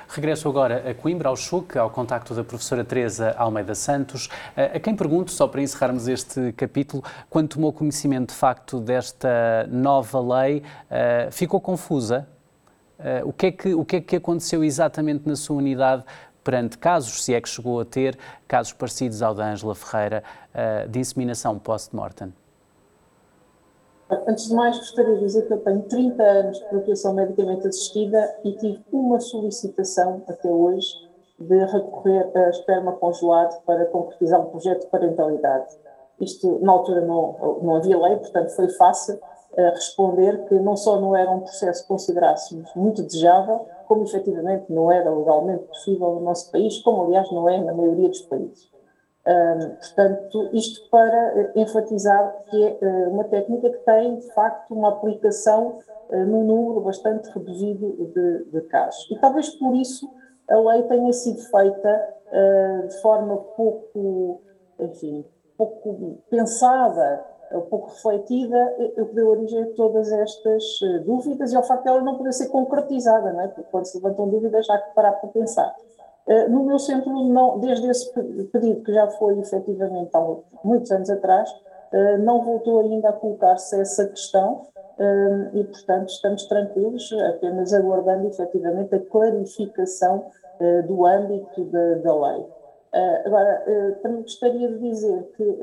Regresso 0.08 0.48
agora 0.48 0.90
a 0.90 0.94
Coimbra, 0.94 1.30
ao 1.30 1.36
CHUC, 1.36 1.78
ao 1.78 1.90
contacto 1.90 2.34
da 2.34 2.44
professora 2.44 2.84
Teresa 2.84 3.34
Almeida 3.38 3.76
Santos, 3.76 4.30
a 4.56 4.80
quem 4.80 4.96
pergunto, 4.96 5.32
só 5.32 5.48
para 5.48 5.62
encerrarmos 5.62 6.08
este 6.08 6.54
capítulo, 6.54 7.04
quando 7.30 7.50
tomou 7.50 7.74
conhecimento 7.74 8.30
de 8.30 8.36
facto 8.36 8.80
desta 8.80 9.68
nova 9.70 10.20
lei, 10.20 10.64
ficou 11.32 11.60
confusa? 11.60 12.28
O 13.26 13.34
que, 13.34 13.48
é 13.48 13.52
que, 13.52 13.74
o 13.74 13.84
que 13.84 13.96
é 13.98 14.02
que 14.02 14.16
aconteceu 14.16 14.64
exatamente 14.64 15.28
na 15.28 15.36
sua 15.36 15.58
unidade 15.58 16.04
perante 16.44 16.78
casos, 16.78 17.24
se 17.24 17.34
é 17.34 17.42
que 17.42 17.50
chegou 17.50 17.82
a 17.82 17.86
ter, 17.86 18.18
casos 18.48 18.72
parecidos 18.74 19.22
ao 19.22 19.34
da 19.34 19.52
Ângela 19.52 19.76
Ferreira, 19.76 20.24
de 20.88 21.00
inseminação 21.00 21.58
post-mortem? 21.58 22.32
Antes 24.08 24.50
de 24.50 24.54
mais, 24.54 24.78
gostaria 24.78 25.16
de 25.16 25.22
dizer 25.22 25.48
que 25.48 25.54
eu 25.54 25.64
tenho 25.64 25.82
30 25.82 26.24
anos 26.24 26.60
de 26.60 26.66
procriação 26.66 27.14
medicamente 27.14 27.68
assistida 27.68 28.38
e 28.44 28.52
tive 28.54 28.84
uma 28.92 29.20
solicitação 29.20 30.22
até 30.28 30.48
hoje 30.48 30.94
de 31.40 31.66
recorrer 31.66 32.30
a 32.38 32.50
esperma 32.50 32.94
congelado 32.94 33.60
para 33.64 33.86
concretizar 33.86 34.40
um 34.40 34.46
projeto 34.46 34.82
de 34.82 34.88
parentalidade. 34.88 35.76
Isto, 36.20 36.60
na 36.60 36.72
altura, 36.72 37.02
não, 37.02 37.60
não 37.64 37.76
havia 37.76 38.00
lei, 38.00 38.18
portanto, 38.18 38.50
foi 38.50 38.70
fácil 38.70 39.16
uh, 39.16 39.72
responder 39.74 40.46
que 40.46 40.54
não 40.60 40.78
só 40.78 41.02
não 41.02 41.16
era 41.16 41.30
um 41.32 41.40
processo 41.40 41.82
que 41.82 41.88
considerássemos 41.88 42.74
muito 42.76 43.02
desejável, 43.02 43.66
como 43.88 44.04
efetivamente 44.04 44.72
não 44.72 44.92
era 44.92 45.10
legalmente 45.10 45.64
possível 45.64 46.14
no 46.14 46.22
nosso 46.22 46.52
país, 46.52 46.78
como 46.84 47.04
aliás 47.04 47.30
não 47.32 47.50
é 47.50 47.60
na 47.60 47.74
maioria 47.74 48.08
dos 48.08 48.22
países. 48.22 48.75
Um, 49.28 49.76
portanto, 49.78 50.50
isto 50.54 50.88
para 50.92 51.40
eh, 51.40 51.52
enfatizar 51.56 52.44
que 52.48 52.64
é 52.64 52.78
uh, 52.80 53.10
uma 53.10 53.24
técnica 53.24 53.72
que 53.72 53.80
tem, 53.80 54.18
de 54.18 54.32
facto, 54.34 54.72
uma 54.72 54.90
aplicação 54.90 55.80
uh, 56.10 56.18
num 56.18 56.44
número 56.44 56.82
bastante 56.82 57.28
reduzido 57.32 58.12
de, 58.14 58.44
de, 58.52 58.62
casos. 58.68 59.10
E 59.10 59.18
talvez 59.20 59.50
por 59.50 59.76
isso 59.76 60.08
a 60.48 60.58
lei 60.58 60.84
tenha 60.84 61.12
sido 61.12 61.42
feita 61.42 62.14
uh, 62.28 62.88
de 62.88 63.02
forma 63.02 63.36
pouco, 63.58 64.42
enfim, 64.80 65.26
pouco 65.58 66.20
pensada, 66.30 67.26
pouco 67.72 67.90
refletida, 67.90 68.76
o 68.98 69.06
que 69.08 69.16
deu 69.16 69.30
origem 69.30 69.64
a 69.64 69.68
todas 69.74 70.12
estas 70.12 70.64
dúvidas 71.04 71.52
e 71.52 71.56
ao 71.56 71.64
facto 71.64 71.84
de 71.84 71.90
ela 71.90 72.02
não 72.02 72.16
poder 72.16 72.34
ser 72.34 72.50
concretizada, 72.50 73.34
não 73.34 73.42
é? 73.42 73.48
porque 73.48 73.70
quando 73.72 73.86
se 73.86 73.98
levantam 73.98 74.30
dúvidas 74.30 74.70
há 74.70 74.78
que 74.78 74.94
parar 74.94 75.14
para 75.14 75.30
pensar. 75.30 75.76
Eh, 76.28 76.48
no 76.48 76.64
meu 76.64 76.80
centro, 76.80 77.12
não, 77.26 77.60
desde 77.60 77.88
esse 77.90 78.12
pedido, 78.52 78.82
que 78.82 78.94
já 78.94 79.08
foi 79.12 79.40
efetivamente 79.40 80.10
há 80.14 80.36
muitos 80.64 80.90
anos 80.92 81.10
atrás, 81.10 81.50
eh, 81.92 82.18
não 82.18 82.44
voltou 82.44 82.80
ainda 82.80 83.10
a 83.10 83.14
colocar-se 83.14 83.80
essa 83.80 84.08
questão 84.08 84.68
eh, 84.98 85.50
e, 85.54 85.64
portanto, 85.66 86.10
estamos 86.10 86.48
tranquilos, 86.48 87.14
apenas 87.30 87.74
aguardando 87.74 88.28
efetivamente 88.28 88.96
a 88.96 89.00
clarificação 89.00 90.26
do 90.88 91.06
âmbito 91.06 91.66
da, 91.66 91.96
da 91.96 92.16
lei. 92.16 92.46
Agora, 93.26 93.62
também 94.02 94.22
gostaria 94.22 94.70
de 94.70 94.80
dizer 94.80 95.24
que 95.36 95.60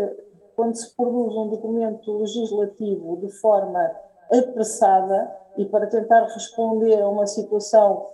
quando 0.55 0.75
se 0.75 0.95
produz 0.95 1.35
um 1.35 1.49
documento 1.49 2.19
legislativo 2.19 3.17
de 3.17 3.31
forma 3.41 3.91
apressada 4.31 5.35
e 5.57 5.65
para 5.65 5.87
tentar 5.87 6.25
responder 6.25 7.01
a 7.01 7.09
uma 7.09 7.27
situação 7.27 8.09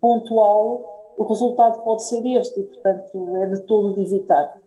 pontual, 0.00 1.14
o 1.16 1.24
resultado 1.24 1.82
pode 1.82 2.04
ser 2.04 2.24
este 2.26 2.60
e, 2.60 2.64
portanto, 2.64 3.36
é 3.36 3.46
de 3.46 3.60
todo 3.62 3.94
de 3.94 4.02
evitar. 4.02 4.60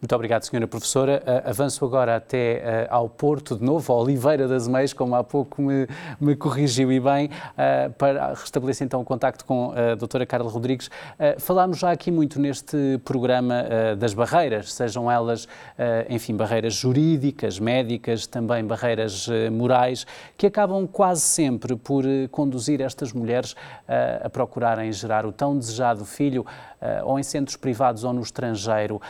Muito 0.00 0.14
obrigado, 0.14 0.44
senhora 0.44 0.66
professora. 0.66 1.22
Avanço 1.44 1.84
agora 1.84 2.16
até 2.16 2.86
uh, 2.90 2.94
ao 2.94 3.06
Porto, 3.06 3.54
de 3.54 3.62
novo, 3.62 3.92
a 3.92 3.96
Oliveira 3.96 4.48
das 4.48 4.66
Meias, 4.66 4.94
como 4.94 5.14
há 5.14 5.22
pouco 5.22 5.60
me, 5.60 5.86
me 6.18 6.34
corrigiu 6.34 6.90
e 6.90 6.98
bem, 6.98 7.26
uh, 7.28 7.92
para 7.98 8.28
restabelecer 8.30 8.86
então 8.86 9.02
o 9.02 9.04
contacto 9.04 9.44
com 9.44 9.74
a 9.76 9.94
doutora 9.94 10.24
Carla 10.24 10.50
Rodrigues. 10.50 10.88
falámos 11.38 11.80
já 11.80 11.90
aqui 11.90 12.10
muito 12.10 12.40
neste 12.40 12.98
programa 13.04 13.62
das 13.98 14.14
barreiras, 14.14 14.72
sejam 14.72 15.10
elas, 15.10 15.46
enfim, 16.08 16.34
barreiras 16.34 16.74
jurídicas, 16.74 17.58
médicas, 17.58 18.26
também 18.26 18.64
barreiras 18.64 19.28
morais, 19.52 20.06
que 20.36 20.46
acabam 20.46 20.86
quase 20.86 21.20
sempre 21.20 21.76
por 21.76 22.04
conduzir 22.30 22.80
estas 22.80 23.12
mulheres 23.12 23.54
a 24.22 24.30
procurarem 24.30 24.90
gerar 24.92 25.26
o 25.26 25.32
tão 25.32 25.58
desejado 25.58 26.04
filho, 26.04 26.46
ou 27.04 27.18
em 27.18 27.22
centros 27.22 27.56
privados 27.56 28.04
ou 28.04 28.12
no 28.12 28.22
estrangeiro. 28.22 29.00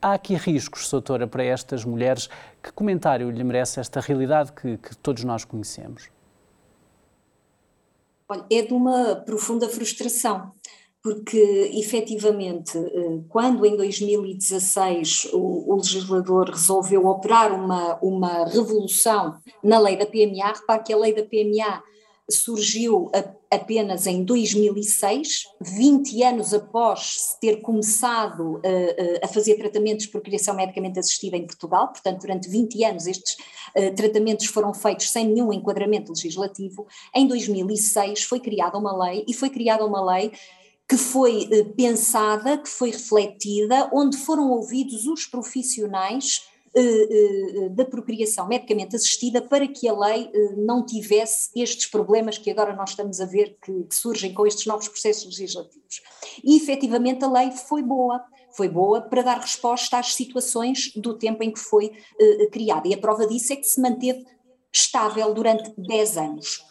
Há 0.00 0.14
aqui 0.14 0.34
riscos, 0.34 0.90
doutora, 0.90 1.26
para 1.26 1.44
estas 1.44 1.84
mulheres. 1.84 2.28
Que 2.62 2.72
comentário 2.72 3.30
lhe 3.30 3.44
merece 3.44 3.80
esta 3.80 4.00
realidade 4.00 4.52
que, 4.52 4.76
que 4.78 4.96
todos 4.96 5.24
nós 5.24 5.44
conhecemos? 5.44 6.08
Olha, 8.28 8.44
é 8.50 8.62
de 8.62 8.72
uma 8.72 9.16
profunda 9.16 9.68
frustração, 9.68 10.52
porque 11.02 11.70
efetivamente, 11.74 12.78
eh, 12.78 13.20
quando 13.28 13.66
em 13.66 13.76
2016 13.76 15.30
o, 15.32 15.72
o, 15.72 15.76
legislador 15.76 16.48
resolveu 16.48 17.06
operar 17.06 17.52
uma, 17.52 17.98
uma 18.00 18.44
revolução 18.46 19.38
na 19.62 19.78
lei 19.78 19.96
da 19.96 20.06
PMA, 20.06 20.52
repare 20.54 20.82
que 20.82 20.92
a 20.92 20.96
lei 20.96 21.14
da 21.14 21.22
PMA 21.24 21.82
surgiu 22.32 23.10
apenas 23.50 24.06
em 24.06 24.24
2006, 24.24 25.44
20 25.60 26.22
anos 26.22 26.54
após 26.54 27.36
ter 27.40 27.60
começado 27.60 28.60
a, 28.64 29.26
a 29.26 29.28
fazer 29.28 29.56
tratamentos 29.56 30.06
por 30.06 30.22
criação 30.22 30.54
medicamente 30.54 30.98
assistida 30.98 31.36
em 31.36 31.46
Portugal, 31.46 31.88
portanto, 31.88 32.20
durante 32.20 32.48
20 32.48 32.84
anos 32.84 33.06
estes 33.06 33.34
uh, 33.34 33.94
tratamentos 33.94 34.46
foram 34.46 34.72
feitos 34.72 35.10
sem 35.10 35.28
nenhum 35.28 35.52
enquadramento 35.52 36.12
legislativo. 36.12 36.86
Em 37.14 37.26
2006 37.26 38.24
foi 38.24 38.40
criada 38.40 38.78
uma 38.78 39.04
lei 39.04 39.24
e 39.28 39.34
foi 39.34 39.50
criada 39.50 39.84
uma 39.84 40.02
lei 40.12 40.32
que 40.88 40.96
foi 40.96 41.48
pensada, 41.74 42.58
que 42.58 42.68
foi 42.68 42.90
refletida, 42.90 43.88
onde 43.94 44.16
foram 44.18 44.50
ouvidos 44.50 45.06
os 45.06 45.24
profissionais 45.24 46.42
eh, 46.42 46.51
eh, 46.51 46.51
da 47.72 47.84
procriação 47.84 48.48
medicamente 48.48 48.96
assistida 48.96 49.42
para 49.42 49.68
que 49.68 49.86
a 49.86 49.92
lei 49.92 50.30
eh, 50.32 50.54
não 50.56 50.84
tivesse 50.84 51.50
estes 51.54 51.86
problemas 51.86 52.38
que 52.38 52.50
agora 52.50 52.74
nós 52.74 52.90
estamos 52.90 53.20
a 53.20 53.26
ver 53.26 53.58
que, 53.62 53.84
que 53.84 53.94
surgem 53.94 54.32
com 54.32 54.46
estes 54.46 54.64
novos 54.64 54.88
processos 54.88 55.26
legislativos. 55.38 56.00
E 56.42 56.56
efetivamente 56.56 57.24
a 57.24 57.30
lei 57.30 57.50
foi 57.50 57.82
boa, 57.82 58.24
foi 58.56 58.68
boa 58.68 59.02
para 59.02 59.22
dar 59.22 59.38
resposta 59.38 59.98
às 59.98 60.14
situações 60.14 60.92
do 60.96 61.18
tempo 61.18 61.42
em 61.42 61.50
que 61.50 61.60
foi 61.60 61.92
criada. 62.50 62.88
E 62.88 62.94
a 62.94 62.98
prova 62.98 63.26
disso 63.26 63.52
é 63.52 63.56
que 63.56 63.66
se 63.66 63.80
manteve 63.80 64.24
estável 64.72 65.34
durante 65.34 65.72
10 65.76 66.16
anos. 66.16 66.64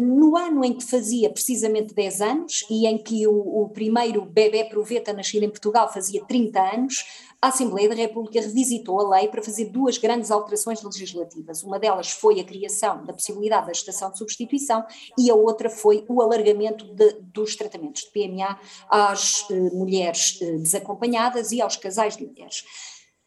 No 0.00 0.36
ano 0.36 0.64
em 0.64 0.72
que 0.72 0.84
fazia 0.84 1.28
precisamente 1.30 1.92
10 1.92 2.20
anos 2.20 2.64
e 2.70 2.86
em 2.86 2.96
que 2.96 3.26
o, 3.26 3.62
o 3.62 3.68
primeiro 3.68 4.24
bebê 4.24 4.64
proveta 4.64 5.12
nascido 5.12 5.42
em 5.42 5.50
Portugal 5.50 5.92
fazia 5.92 6.24
30 6.24 6.60
anos, 6.60 7.04
a 7.40 7.48
Assembleia 7.48 7.88
da 7.88 7.94
República 7.94 8.40
revisitou 8.40 9.00
a 9.00 9.16
lei 9.16 9.28
para 9.28 9.42
fazer 9.42 9.66
duas 9.66 9.96
grandes 9.96 10.30
alterações 10.30 10.82
legislativas. 10.82 11.62
Uma 11.62 11.78
delas 11.78 12.10
foi 12.10 12.40
a 12.40 12.44
criação 12.44 13.04
da 13.04 13.12
possibilidade 13.12 13.68
da 13.68 13.72
gestação 13.72 14.10
de 14.10 14.18
substituição 14.18 14.84
e 15.16 15.30
a 15.30 15.34
outra 15.34 15.70
foi 15.70 16.04
o 16.08 16.20
alargamento 16.20 16.84
de, 16.94 17.12
dos 17.32 17.54
tratamentos 17.54 18.02
de 18.02 18.10
PMA 18.10 18.58
às 18.90 19.48
eh, 19.50 19.54
mulheres 19.72 20.38
eh, 20.42 20.58
desacompanhadas 20.58 21.52
e 21.52 21.60
aos 21.62 21.76
casais 21.76 22.16
de 22.16 22.26
mulheres. 22.26 22.64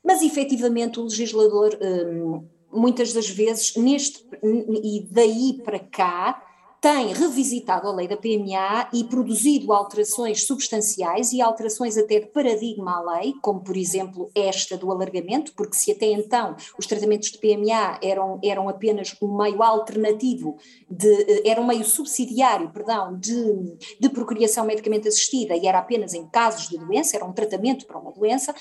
Mas 0.04 0.22
efetivamente 0.22 1.00
o 1.00 1.04
legislador, 1.04 1.78
eh, 1.80 2.42
muitas 2.70 3.14
das 3.14 3.30
vezes, 3.30 3.78
neste, 3.78 4.28
e 4.44 5.08
daí 5.10 5.62
para 5.64 5.80
cá, 5.80 6.51
tem 6.82 7.14
revisitado 7.14 7.88
a 7.88 7.94
lei 7.94 8.08
da 8.08 8.18
PMA 8.18 8.90
e 8.92 9.04
produzido 9.04 9.72
alterações 9.72 10.48
substanciais 10.48 11.32
e 11.32 11.40
alterações 11.40 11.96
até 11.96 12.20
de 12.20 12.26
paradigma 12.26 12.98
à 12.98 13.20
lei, 13.20 13.36
como 13.40 13.62
por 13.62 13.78
exemplo 13.78 14.32
esta 14.34 14.76
do 14.76 14.92
alargamento, 14.92 15.54
porque 15.54 15.76
se 15.76 15.92
até 15.92 16.08
então 16.08 16.56
os 16.80 16.88
tratamentos 16.88 17.30
de 17.30 17.38
PMA 17.38 18.00
eram, 18.02 18.40
eram 18.44 18.68
apenas 18.68 19.16
um 19.22 19.38
meio 19.38 19.62
alternativo, 19.62 20.58
de, 20.90 21.08
eh, 21.08 21.50
era 21.52 21.62
um 21.62 21.68
meio 21.68 21.86
subsidiário, 21.86 22.72
perdão, 22.72 23.16
de, 23.16 23.78
de 24.00 24.10
procriação 24.10 24.66
medicamente 24.66 25.08
assistida 25.08 25.56
e 25.56 25.68
era 25.68 25.78
apenas 25.78 26.16
em 26.16 26.26
casos 26.26 26.68
de 26.68 26.80
doença, 26.80 27.16
era 27.16 27.26
um 27.26 27.32
tratamento 27.32 27.86
para 27.86 28.00
uma 28.00 28.12
doença, 28.12 28.56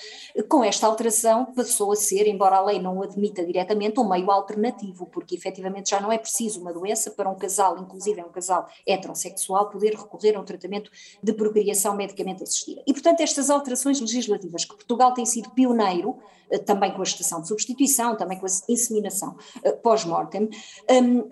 com 0.46 0.62
esta 0.62 0.86
alteração 0.86 1.46
passou 1.46 1.90
a 1.90 1.96
ser, 1.96 2.26
embora 2.26 2.56
a 2.56 2.64
lei 2.66 2.78
não 2.78 2.98
o 2.98 3.02
admita 3.02 3.42
diretamente, 3.46 3.98
um 3.98 4.06
meio 4.06 4.30
alternativo, 4.30 5.06
porque 5.06 5.34
efetivamente 5.34 5.88
já 5.88 6.00
não 6.00 6.12
é 6.12 6.18
preciso 6.18 6.60
uma 6.60 6.70
doença 6.70 7.10
para 7.12 7.30
um 7.30 7.34
casal, 7.34 7.78
inclusive 7.78 8.09
inclusive 8.10 8.20
é 8.20 8.24
um 8.24 8.32
casal 8.32 8.68
heterossexual, 8.86 9.70
poder 9.70 9.94
recorrer 9.94 10.36
a 10.36 10.40
um 10.40 10.44
tratamento 10.44 10.90
de 11.22 11.32
procriação 11.32 11.96
medicamente 11.96 12.42
assistida. 12.42 12.82
E, 12.86 12.92
portanto, 12.92 13.20
estas 13.20 13.50
alterações 13.50 14.00
legislativas, 14.00 14.64
que 14.64 14.74
Portugal 14.74 15.14
tem 15.14 15.24
sido 15.24 15.50
pioneiro, 15.50 16.18
eh, 16.50 16.58
também 16.58 16.92
com 16.92 17.02
a 17.02 17.04
gestação 17.04 17.40
de 17.40 17.48
substituição, 17.48 18.16
também 18.16 18.38
com 18.38 18.46
a 18.46 18.50
inseminação 18.68 19.36
eh, 19.62 19.72
pós-mortem, 19.72 20.48
um, 20.90 21.28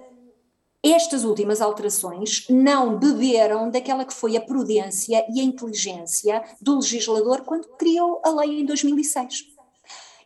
estas 0.82 1.24
últimas 1.24 1.60
alterações 1.60 2.46
não 2.48 2.98
beberam 2.98 3.68
daquela 3.68 4.04
que 4.04 4.14
foi 4.14 4.36
a 4.36 4.40
prudência 4.40 5.26
e 5.28 5.40
a 5.40 5.42
inteligência 5.42 6.44
do 6.60 6.76
legislador 6.76 7.42
quando 7.42 7.66
criou 7.76 8.22
a 8.24 8.30
lei 8.30 8.60
em 8.60 8.64
2006. 8.64 9.57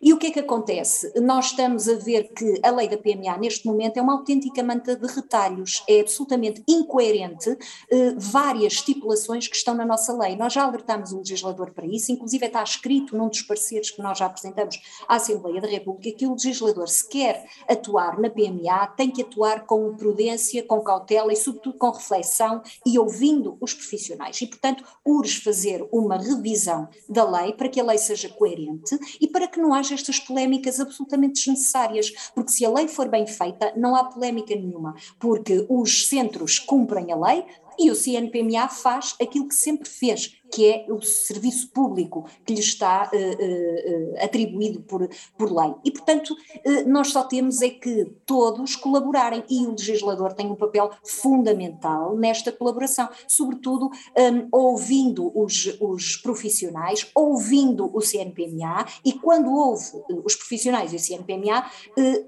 E 0.03 0.13
o 0.13 0.19
que 0.19 0.27
é 0.27 0.31
que 0.33 0.41
acontece? 0.41 1.13
Nós 1.21 1.47
estamos 1.47 1.89
a 1.89 1.95
ver 1.95 2.33
que 2.35 2.59
a 2.65 2.73
lei 2.73 2.89
da 2.89 2.99
PMA 2.99 3.39
neste 3.39 3.65
momento 3.65 3.99
é 3.99 4.03
uma 4.03 4.15
autêntica 4.15 4.61
manta 4.61 4.97
de 4.97 5.07
retalhos, 5.07 5.85
é 5.89 6.01
absolutamente 6.01 6.61
incoerente 6.69 7.57
eh, 7.89 8.13
várias 8.17 8.73
estipulações 8.73 9.47
que 9.47 9.55
estão 9.55 9.75
na 9.75 9.87
nossa 9.87 10.13
lei. 10.13 10.35
Nós 10.35 10.55
já 10.55 10.65
alertamos 10.65 11.13
o 11.13 11.19
legislador 11.19 11.71
para 11.71 11.87
isso, 11.87 12.11
inclusive 12.11 12.45
está 12.45 12.65
escrito 12.65 13.17
num 13.17 13.29
dos 13.29 13.43
pareceres 13.43 13.93
que 13.93 14.03
nós 14.03 14.19
já 14.19 14.27
apresentamos 14.27 14.81
à 15.07 15.15
Assembleia 15.15 15.61
da 15.61 15.69
República 15.69 16.19
que 16.19 16.27
o 16.27 16.33
legislador, 16.33 16.89
se 16.89 17.09
quer 17.09 17.47
atuar 17.69 18.19
na 18.19 18.29
PMA, 18.29 18.89
tem 18.97 19.09
que 19.09 19.23
atuar 19.23 19.67
com 19.67 19.95
prudência, 19.95 20.65
com 20.65 20.81
cautela 20.81 21.33
e, 21.33 21.37
sobretudo, 21.37 21.79
com 21.79 21.91
reflexão 21.91 22.61
e 22.85 22.99
ouvindo 22.99 23.57
os 23.61 23.73
profissionais. 23.73 24.41
E, 24.41 24.49
portanto, 24.49 24.83
urge 25.05 25.41
fazer 25.41 25.87
uma 25.93 26.17
revisão 26.17 26.89
da 27.09 27.23
lei 27.23 27.53
para 27.53 27.69
que 27.69 27.81
a 27.81 27.85
lei 27.85 27.99
seja 27.99 28.29
coerente 28.29 28.99
e 29.21 29.29
para 29.29 29.47
que 29.47 29.61
não 29.61 29.73
haja 29.73 29.92
estas 29.93 30.19
polémicas 30.19 30.81
absolutamente 30.81 31.35
desnecessárias, 31.35 32.11
porque 32.35 32.51
se 32.51 32.65
a 32.65 32.71
lei 32.71 32.89
for 32.89 33.09
bem 33.09 33.27
feita, 33.27 33.73
não 33.77 33.95
há 33.95 34.05
polémica 34.05 34.55
nenhuma, 34.55 34.95
porque 35.19 35.67
os 35.69 36.09
centros 36.09 36.59
cumprem 36.59 37.13
a 37.13 37.17
lei, 37.17 37.45
e 37.79 37.91
o 37.91 37.95
CNPMA 37.95 38.69
faz 38.69 39.15
aquilo 39.21 39.49
que 39.49 39.55
sempre 39.55 39.89
fez, 39.89 40.37
que 40.53 40.69
é 40.69 40.87
o 40.89 41.01
serviço 41.01 41.71
público 41.71 42.27
que 42.45 42.53
lhe 42.53 42.61
está 42.61 43.11
uh, 43.13 43.17
uh, 43.17 44.25
atribuído 44.25 44.83
por, 44.83 45.09
por 45.39 45.51
lei. 45.51 45.75
E, 45.83 45.91
portanto, 45.91 46.31
uh, 46.31 46.89
nós 46.89 47.09
só 47.09 47.25
temos 47.25 47.63
é 47.63 47.71
que 47.71 48.05
todos 48.27 48.77
colaborarem 48.77 49.43
e 49.49 49.67
o 49.67 49.71
legislador 49.71 50.35
tem 50.35 50.51
um 50.51 50.55
papel 50.55 50.91
fundamental 51.05 52.15
nesta 52.17 52.53
colaboração, 52.53 53.09
sobretudo 53.27 53.87
um, 53.87 54.49
ouvindo 54.53 55.33
os, 55.35 55.77
os 55.81 56.17
profissionais, 56.17 57.11
ouvindo 57.15 57.91
o 57.95 58.01
CNPMA 58.01 58.87
e 59.05 59.13
quando 59.15 59.51
ouve 59.51 59.85
os 60.25 60.35
profissionais 60.35 60.93
e 60.93 60.97
o 60.97 60.99
CNPMA, 60.99 61.65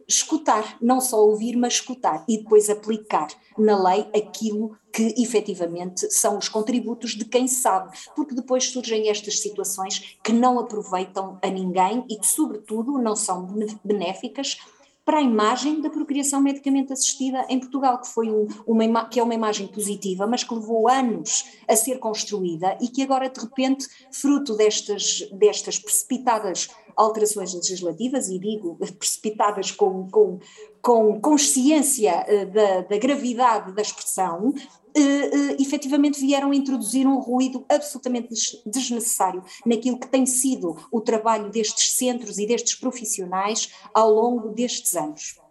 escutar, 0.08 0.78
não 0.80 1.00
só 1.00 1.22
ouvir, 1.24 1.56
mas 1.56 1.74
escutar 1.74 2.24
e 2.28 2.38
depois 2.38 2.70
aplicar 2.70 3.28
na 3.58 3.82
lei 3.82 4.06
aquilo 4.14 4.76
que 4.94 5.12
efetivamente 5.18 6.08
são 6.14 6.38
os 6.38 6.48
contributos 6.48 7.16
de 7.16 7.24
quem 7.24 7.48
sabe, 7.48 7.98
porque 8.14 8.32
depois 8.32 8.70
surgem 8.70 9.10
estas 9.10 9.40
situações 9.40 10.16
que 10.22 10.32
não 10.32 10.56
aproveitam 10.60 11.36
a 11.42 11.48
ninguém 11.48 12.04
e 12.08 12.16
que, 12.16 12.26
sobretudo, 12.26 12.96
não 12.96 13.16
são 13.16 13.44
benéficas 13.84 14.56
para 15.04 15.18
a 15.18 15.22
imagem 15.22 15.80
da 15.82 15.90
procriação 15.90 16.40
medicamente 16.40 16.92
assistida 16.92 17.44
em 17.48 17.58
Portugal, 17.58 18.00
que, 18.00 18.06
foi 18.06 18.30
um, 18.30 18.46
uma, 18.66 19.06
que 19.06 19.18
é 19.18 19.22
uma 19.22 19.34
imagem 19.34 19.66
positiva, 19.66 20.28
mas 20.28 20.44
que 20.44 20.54
levou 20.54 20.88
anos 20.88 21.44
a 21.68 21.74
ser 21.74 21.98
construída 21.98 22.78
e 22.80 22.88
que 22.88 23.02
agora, 23.02 23.28
de 23.28 23.38
repente, 23.38 23.86
fruto 24.12 24.56
destas, 24.56 25.28
destas 25.32 25.78
precipitadas 25.78 26.68
alterações 26.96 27.52
legislativas, 27.52 28.28
e 28.28 28.38
digo 28.38 28.78
precipitadas 28.96 29.72
com, 29.72 30.08
com, 30.08 30.38
com 30.84 31.18
consciência 31.18 32.12
uh, 32.28 32.52
da, 32.52 32.82
da 32.82 32.98
gravidade 32.98 33.72
da 33.72 33.80
expressão, 33.80 34.50
uh, 34.50 35.56
efetivamente 35.58 36.20
vieram 36.20 36.52
introduzir 36.52 37.06
um 37.06 37.18
ruído 37.18 37.64
absolutamente 37.70 38.34
desnecessário 38.66 39.42
naquilo 39.64 39.98
que 39.98 40.06
tem 40.06 40.26
sido 40.26 40.76
o 40.92 41.00
trabalho 41.00 41.50
destes 41.50 41.92
centros 41.92 42.38
e 42.38 42.46
destes 42.46 42.74
profissionais 42.74 43.70
ao 43.94 44.10
longo 44.10 44.50
destes 44.50 44.94
anos. 44.94 45.43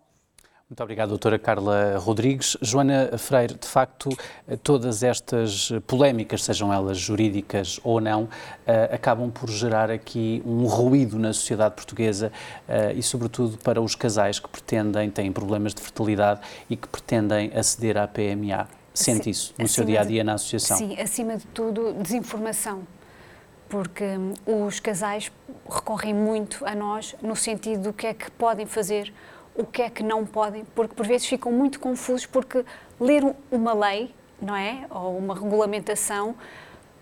Muito 0.70 0.82
obrigado, 0.82 1.10
doutora 1.10 1.38
Carla 1.38 1.98
Rodrigues. 1.98 2.58
Joana 2.62 3.18
Freire, 3.18 3.54
de 3.54 3.68
facto, 3.68 4.10
todas 4.64 5.04
estas 5.04 5.72
polémicas, 5.86 6.44
sejam 6.44 6.74
elas 6.74 6.98
jurídicas 6.98 7.80
ou 7.84 8.02
não, 8.02 8.28
acabam 8.92 9.30
por 9.30 9.50
gerar 9.50 9.92
aqui 9.92 10.42
um 10.46 10.66
ruído 10.66 11.20
na 11.20 11.32
sociedade 11.32 11.76
portuguesa 11.76 12.32
e, 12.96 13.04
sobretudo, 13.04 13.58
para 13.60 13.80
os 13.80 13.94
casais 13.94 14.40
que 14.40 14.50
pretendem, 14.50 15.12
têm 15.12 15.32
problemas 15.32 15.76
de 15.76 15.82
fertilidade 15.82 16.42
e 16.68 16.76
que 16.76 16.88
pretendem 16.88 17.52
aceder 17.54 17.98
à 17.98 18.08
PMA. 18.08 18.68
Sente 18.94 19.30
isso 19.30 19.54
no 19.58 19.68
seu 19.68 19.84
dia 19.84 20.02
a 20.02 20.04
dia 20.04 20.24
na 20.24 20.34
associação? 20.34 20.78
Sim, 20.78 21.00
acima 21.00 21.38
de 21.38 21.46
tudo, 21.48 21.94
desinformação. 21.94 22.84
Porque 23.68 24.04
hum, 24.04 24.34
os 24.68 24.80
casais 24.80 25.32
recorrem 25.68 26.14
muito 26.14 26.64
a 26.66 26.76
nós 26.76 27.16
no 27.22 27.36
sentido 27.36 27.84
do 27.84 27.94
que 27.94 28.06
é 28.06 28.14
que 28.14 28.30
podem 28.32 28.68
fazer, 28.68 29.12
o 29.56 29.66
que 29.66 29.82
é 29.82 29.90
que 29.90 30.04
não 30.04 30.26
podem, 30.26 30.66
porque 30.76 30.96
por 30.96 31.06
vezes 31.06 31.28
ficam 31.28 31.52
muito 31.52 31.80
confusos 31.80 32.26
porque 32.26 32.66
ler 33.00 33.24
uma 33.52 33.74
lei, 33.74 34.14
não 34.42 34.56
é? 34.56 34.86
Ou 34.90 35.18
uma 35.18 35.36
regulamentação 35.36 36.36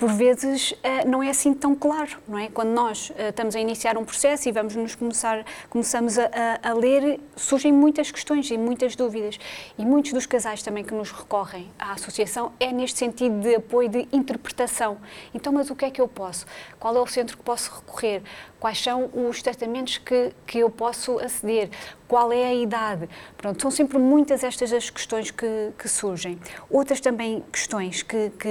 por 0.02 0.12
vezes 0.12 0.74
eh, 0.82 1.06
não 1.06 1.22
é 1.22 1.30
assim 1.30 1.54
tão 1.54 1.76
claro, 1.76 2.18
não 2.28 2.36
é? 2.36 2.50
Quando 2.50 2.70
nós 2.70 3.12
eh, 3.16 3.30
estamos 3.30 3.56
a 3.56 3.60
iniciar 3.60 4.00
um 4.00 4.04
processo 4.04 4.50
e 4.50 4.52
vamos 4.52 4.76
nos 4.76 4.96
começar, 4.96 5.46
começamos 5.70 6.18
a, 6.18 6.28
a, 6.64 6.74
ler, 6.74 7.20
surgem 7.36 7.72
muitas 7.72 8.10
questões 8.10 8.50
e 8.50 8.58
muitas 8.58 8.96
dúvidas. 8.96 9.38
E 9.78 9.86
muitos 9.86 10.12
dos 10.12 10.26
casais 10.26 10.64
também 10.64 10.84
que 10.84 10.92
nos 10.92 11.12
recorrem 11.12 11.70
à 11.78 11.92
associação 11.92 12.52
é 12.60 12.72
neste 12.72 12.98
sentido 12.98 13.42
de 13.42 13.54
apoio 13.54 13.90
de 13.90 14.08
interpretação. 14.12 14.98
Então, 15.36 15.54
mas 15.54 15.70
o 15.70 15.76
que 15.76 15.86
é 15.86 15.92
que 15.92 16.02
eu 16.02 16.08
posso? 16.08 16.48
Qual 16.80 16.98
é 16.98 17.00
o 17.00 17.06
centro 17.06 17.38
que 17.38 17.44
posso 17.44 17.72
recorrer? 17.72 18.24
Quais 18.60 18.82
são 18.82 19.08
os 19.14 19.40
tratamentos 19.44 20.00
que, 20.00 20.32
que 20.48 20.58
eu 20.58 20.70
posso 20.72 21.20
aceder? 21.20 21.70
Qual 22.12 22.34
é 22.34 22.43
a 22.43 22.54
idade? 22.54 23.08
Pronto, 23.38 23.62
são 23.62 23.71
sempre 23.71 23.97
muitas 23.97 24.43
estas 24.43 24.74
as 24.74 24.89
questões 24.89 25.32
que, 25.32 25.71
que 25.78 25.88
surgem. 25.88 26.38
Outras 26.69 27.00
também 27.00 27.41
questões 27.50 28.04
que, 28.04 28.30
que, 28.32 28.50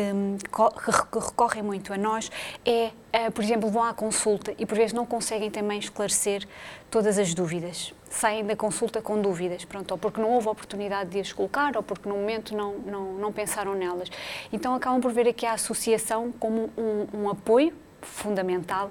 que 1.13 1.19
recorrem 1.19 1.63
muito 1.63 1.93
a 1.93 1.99
nós 1.99 2.33
é, 2.65 2.87
uh, 2.87 3.31
por 3.31 3.45
exemplo, 3.45 3.69
vão 3.69 3.85
à 3.85 3.93
consulta 3.93 4.55
e 4.57 4.65
por 4.65 4.79
vezes 4.79 4.95
não 4.95 5.05
conseguem 5.05 5.51
também 5.51 5.79
esclarecer 5.79 6.49
todas 6.91 7.19
as 7.19 7.35
dúvidas. 7.35 7.93
Saem 8.09 8.47
da 8.47 8.57
consulta 8.57 9.03
com 9.03 9.21
dúvidas, 9.21 9.63
pronto, 9.67 9.91
ou 9.93 9.99
porque 9.99 10.23
não 10.23 10.31
houve 10.31 10.49
oportunidade 10.49 11.11
de 11.11 11.21
as 11.21 11.31
colocar, 11.31 11.77
ou 11.77 11.83
porque 11.83 12.09
no 12.09 12.15
momento 12.15 12.57
não, 12.57 12.79
não, 12.79 13.13
não 13.13 13.31
pensaram 13.31 13.75
nelas. 13.75 14.09
Então 14.51 14.75
acabam 14.75 15.03
por 15.03 15.13
ver 15.13 15.29
aqui 15.29 15.45
a 15.45 15.53
associação 15.53 16.33
como 16.41 16.71
um, 16.79 17.25
um 17.25 17.29
apoio 17.29 17.75
fundamental 18.03 18.91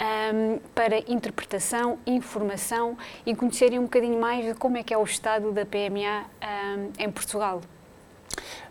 um, 0.00 0.58
para 0.74 0.98
interpretação, 1.10 1.98
informação 2.06 2.96
e 3.24 3.34
conhecerem 3.34 3.78
um 3.78 3.84
bocadinho 3.84 4.20
mais 4.20 4.44
de 4.44 4.54
como 4.54 4.76
é 4.76 4.82
que 4.82 4.94
é 4.94 4.98
o 4.98 5.04
estado 5.04 5.52
da 5.52 5.64
PMA 5.64 6.24
um, 6.42 6.92
em 6.98 7.10
Portugal. 7.10 7.60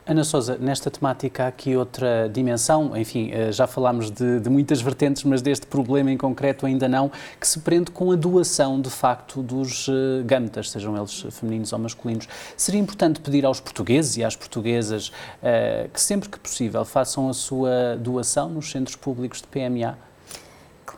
Ana 0.09 0.23
Sousa, 0.23 0.57
nesta 0.59 0.89
temática 0.89 1.43
há 1.43 1.47
aqui 1.49 1.77
outra 1.77 2.27
dimensão, 2.33 2.97
enfim, 2.97 3.29
eh, 3.31 3.51
já 3.51 3.67
falámos 3.67 4.09
de, 4.09 4.39
de, 4.39 4.49
muitas 4.49 4.81
vertentes, 4.81 5.23
mas 5.23 5.39
deste 5.39 5.67
problema 5.67 6.09
em 6.09 6.17
concreto 6.17 6.65
ainda 6.65 6.89
não, 6.89 7.11
que 7.39 7.47
se 7.47 7.59
prende 7.59 7.91
com 7.91 8.11
a 8.11 8.15
doação, 8.15 8.81
de 8.81 8.89
facto, 8.89 9.43
dos 9.43 9.87
uh, 9.87 10.23
gametas, 10.25 10.71
sejam 10.71 10.97
eles 10.97 11.27
femininos 11.29 11.71
ou 11.73 11.77
masculinos. 11.77 12.27
Seria 12.57 12.81
importante 12.81 13.21
pedir 13.21 13.45
aos 13.45 13.59
portugueses 13.59 14.17
e 14.17 14.23
às 14.23 14.35
portuguesas 14.35 15.09
uh, 15.09 15.87
que 15.93 16.01
sempre 16.01 16.27
que 16.27 16.39
possível 16.39 16.83
façam 16.83 17.29
a 17.29 17.33
sua 17.33 17.95
doação 17.95 18.49
nos 18.49 18.71
centros 18.71 18.95
públicos 18.95 19.43
de 19.43 19.47
PMA? 19.47 20.08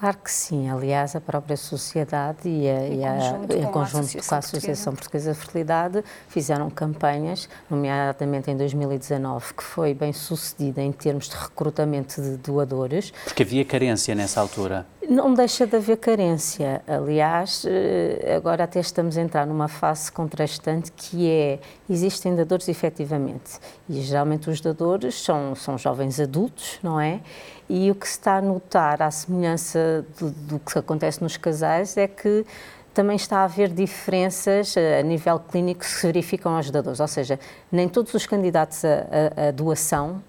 Claro 0.01 0.17
que 0.17 0.31
sim. 0.31 0.67
Aliás, 0.67 1.15
a 1.15 1.21
própria 1.21 1.55
sociedade 1.55 2.49
e, 2.49 2.67
a, 2.67 2.87
em, 2.87 3.01
e 3.01 3.05
a, 3.05 3.11
conjunto, 3.11 3.53
em 3.55 3.61
com, 3.61 3.71
conjunto 3.71 4.17
a 4.17 4.23
com 4.27 4.33
a 4.33 4.37
Associação 4.39 4.95
Portuguesa 4.95 5.31
de 5.31 5.37
Fertilidade 5.37 6.03
fizeram 6.27 6.71
campanhas, 6.71 7.47
nomeadamente 7.69 8.49
em 8.49 8.57
2019, 8.57 9.53
que 9.53 9.63
foi 9.63 9.93
bem 9.93 10.11
sucedida 10.11 10.81
em 10.81 10.91
termos 10.91 11.29
de 11.29 11.35
recrutamento 11.35 12.19
de 12.19 12.35
doadores. 12.37 13.13
Porque 13.25 13.43
havia 13.43 13.63
carência 13.63 14.15
nessa 14.15 14.41
altura. 14.41 14.87
Não 15.09 15.33
deixa 15.33 15.65
de 15.65 15.75
haver 15.75 15.97
carência. 15.97 16.83
Aliás, 16.87 17.65
eh, 17.67 18.35
agora 18.35 18.65
até 18.65 18.79
estamos 18.79 19.17
a 19.17 19.21
entrar 19.21 19.47
numa 19.47 19.67
fase 19.67 20.11
contrastante 20.11 20.91
que 20.91 21.27
é, 21.27 21.59
existem 21.89 22.35
dadores 22.35 22.69
efetivamente. 22.69 23.59
E 23.89 23.99
geralmente 24.01 24.49
os 24.49 24.61
dadores 24.61 25.15
são, 25.23 25.55
são 25.55 25.75
jovens 25.75 26.19
adultos, 26.19 26.77
não 26.83 26.99
é? 26.99 27.19
E 27.67 27.89
o 27.89 27.95
que 27.95 28.07
se 28.07 28.19
está 28.19 28.37
a 28.37 28.41
notar, 28.41 29.01
à 29.01 29.09
semelhança 29.09 30.05
do, 30.19 30.29
do 30.29 30.59
que 30.59 30.77
acontece 30.77 31.21
nos 31.23 31.35
casais, 31.35 31.97
é 31.97 32.07
que 32.07 32.45
também 32.93 33.15
está 33.15 33.39
a 33.39 33.43
haver 33.45 33.69
diferenças 33.69 34.77
eh, 34.77 34.99
a 34.99 35.03
nível 35.03 35.39
clínico 35.39 35.79
que 35.79 35.87
se 35.87 36.05
verificam 36.05 36.55
aos 36.55 36.69
dadores, 36.69 36.99
ou 36.99 37.07
seja, 37.07 37.39
nem 37.71 37.89
todos 37.89 38.13
os 38.13 38.27
candidatos 38.27 38.83
a 38.85 39.49
doação 39.51 40.21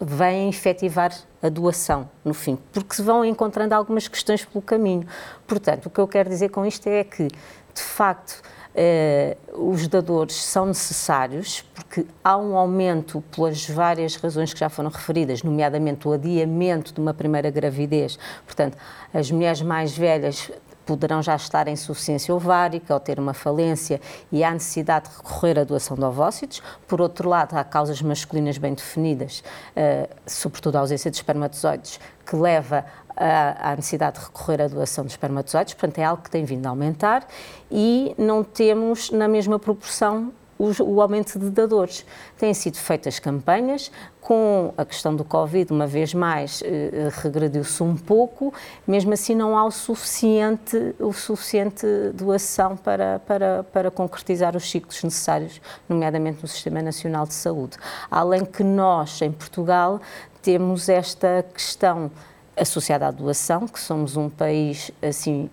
vêm 0.00 0.48
efetivar 0.48 1.12
a 1.42 1.48
doação, 1.48 2.08
no 2.24 2.34
fim, 2.34 2.58
porque 2.72 2.94
se 2.94 3.02
vão 3.02 3.24
encontrando 3.24 3.74
algumas 3.74 4.08
questões 4.08 4.44
pelo 4.44 4.62
caminho. 4.62 5.06
Portanto, 5.46 5.86
o 5.86 5.90
que 5.90 6.00
eu 6.00 6.08
quero 6.08 6.28
dizer 6.28 6.48
com 6.50 6.66
isto 6.66 6.86
é 6.88 7.04
que, 7.04 7.28
de 7.28 7.82
facto, 7.82 8.42
eh, 8.74 9.36
os 9.54 9.88
dadores 9.88 10.36
são 10.36 10.66
necessários, 10.66 11.64
porque 11.74 12.06
há 12.22 12.36
um 12.36 12.56
aumento 12.56 13.22
pelas 13.34 13.68
várias 13.68 14.16
razões 14.16 14.52
que 14.52 14.60
já 14.60 14.68
foram 14.68 14.90
referidas, 14.90 15.42
nomeadamente 15.42 16.06
o 16.06 16.12
adiamento 16.12 16.92
de 16.92 17.00
uma 17.00 17.12
primeira 17.14 17.50
gravidez. 17.50 18.18
Portanto, 18.44 18.76
as 19.12 19.30
mulheres 19.30 19.62
mais 19.62 19.96
velhas 19.96 20.50
poderão 20.88 21.22
já 21.22 21.36
estar 21.36 21.68
em 21.68 21.72
insuficiência 21.72 22.34
ovárica 22.34 22.94
ou 22.94 22.98
ter 22.98 23.20
uma 23.20 23.34
falência 23.34 24.00
e 24.32 24.42
há 24.42 24.50
necessidade 24.50 25.10
de 25.10 25.16
recorrer 25.18 25.58
à 25.58 25.64
doação 25.64 25.94
de 25.94 26.02
ovócitos. 26.02 26.62
Por 26.86 26.98
outro 27.02 27.28
lado, 27.28 27.54
há 27.54 27.62
causas 27.62 28.00
masculinas 28.00 28.56
bem 28.56 28.72
definidas, 28.72 29.44
uh, 29.76 30.08
sobretudo 30.26 30.76
a 30.76 30.80
ausência 30.80 31.10
de 31.10 31.18
espermatozoides, 31.18 32.00
que 32.24 32.34
leva 32.34 32.86
à 33.18 33.74
necessidade 33.74 34.18
de 34.18 34.24
recorrer 34.26 34.62
à 34.62 34.68
doação 34.68 35.04
de 35.04 35.10
espermatozoides, 35.10 35.74
portanto 35.74 35.98
é 35.98 36.04
algo 36.04 36.22
que 36.22 36.30
tem 36.30 36.44
vindo 36.44 36.64
a 36.66 36.68
aumentar 36.70 37.26
e 37.68 38.14
não 38.16 38.44
temos 38.44 39.10
na 39.10 39.26
mesma 39.26 39.58
proporção 39.58 40.32
o 40.58 41.00
aumento 41.00 41.38
de 41.38 41.50
dadores. 41.50 42.04
Têm 42.36 42.52
sido 42.52 42.76
feitas 42.76 43.18
campanhas, 43.18 43.90
com 44.20 44.74
a 44.76 44.84
questão 44.84 45.14
do 45.14 45.24
Covid, 45.24 45.72
uma 45.72 45.86
vez 45.86 46.12
mais, 46.12 46.62
eh, 46.62 47.08
regrediu-se 47.22 47.82
um 47.82 47.96
pouco, 47.96 48.52
mesmo 48.86 49.14
assim 49.14 49.34
não 49.34 49.56
há 49.56 49.64
o 49.64 49.70
suficiente, 49.70 50.94
o 50.98 51.12
suficiente 51.12 51.86
doação 52.12 52.76
para, 52.76 53.20
para, 53.20 53.64
para 53.64 53.90
concretizar 53.90 54.54
os 54.54 54.68
ciclos 54.68 55.02
necessários, 55.02 55.60
nomeadamente 55.88 56.42
no 56.42 56.48
Sistema 56.48 56.82
Nacional 56.82 57.26
de 57.26 57.32
Saúde. 57.34 57.78
Além 58.10 58.44
que 58.44 58.62
nós, 58.62 59.22
em 59.22 59.32
Portugal, 59.32 60.00
temos 60.42 60.88
esta 60.88 61.44
questão 61.54 62.10
associada 62.56 63.06
à 63.06 63.10
doação, 63.10 63.66
que 63.66 63.80
somos 63.80 64.16
um 64.16 64.28
país 64.28 64.90
assim 65.00 65.48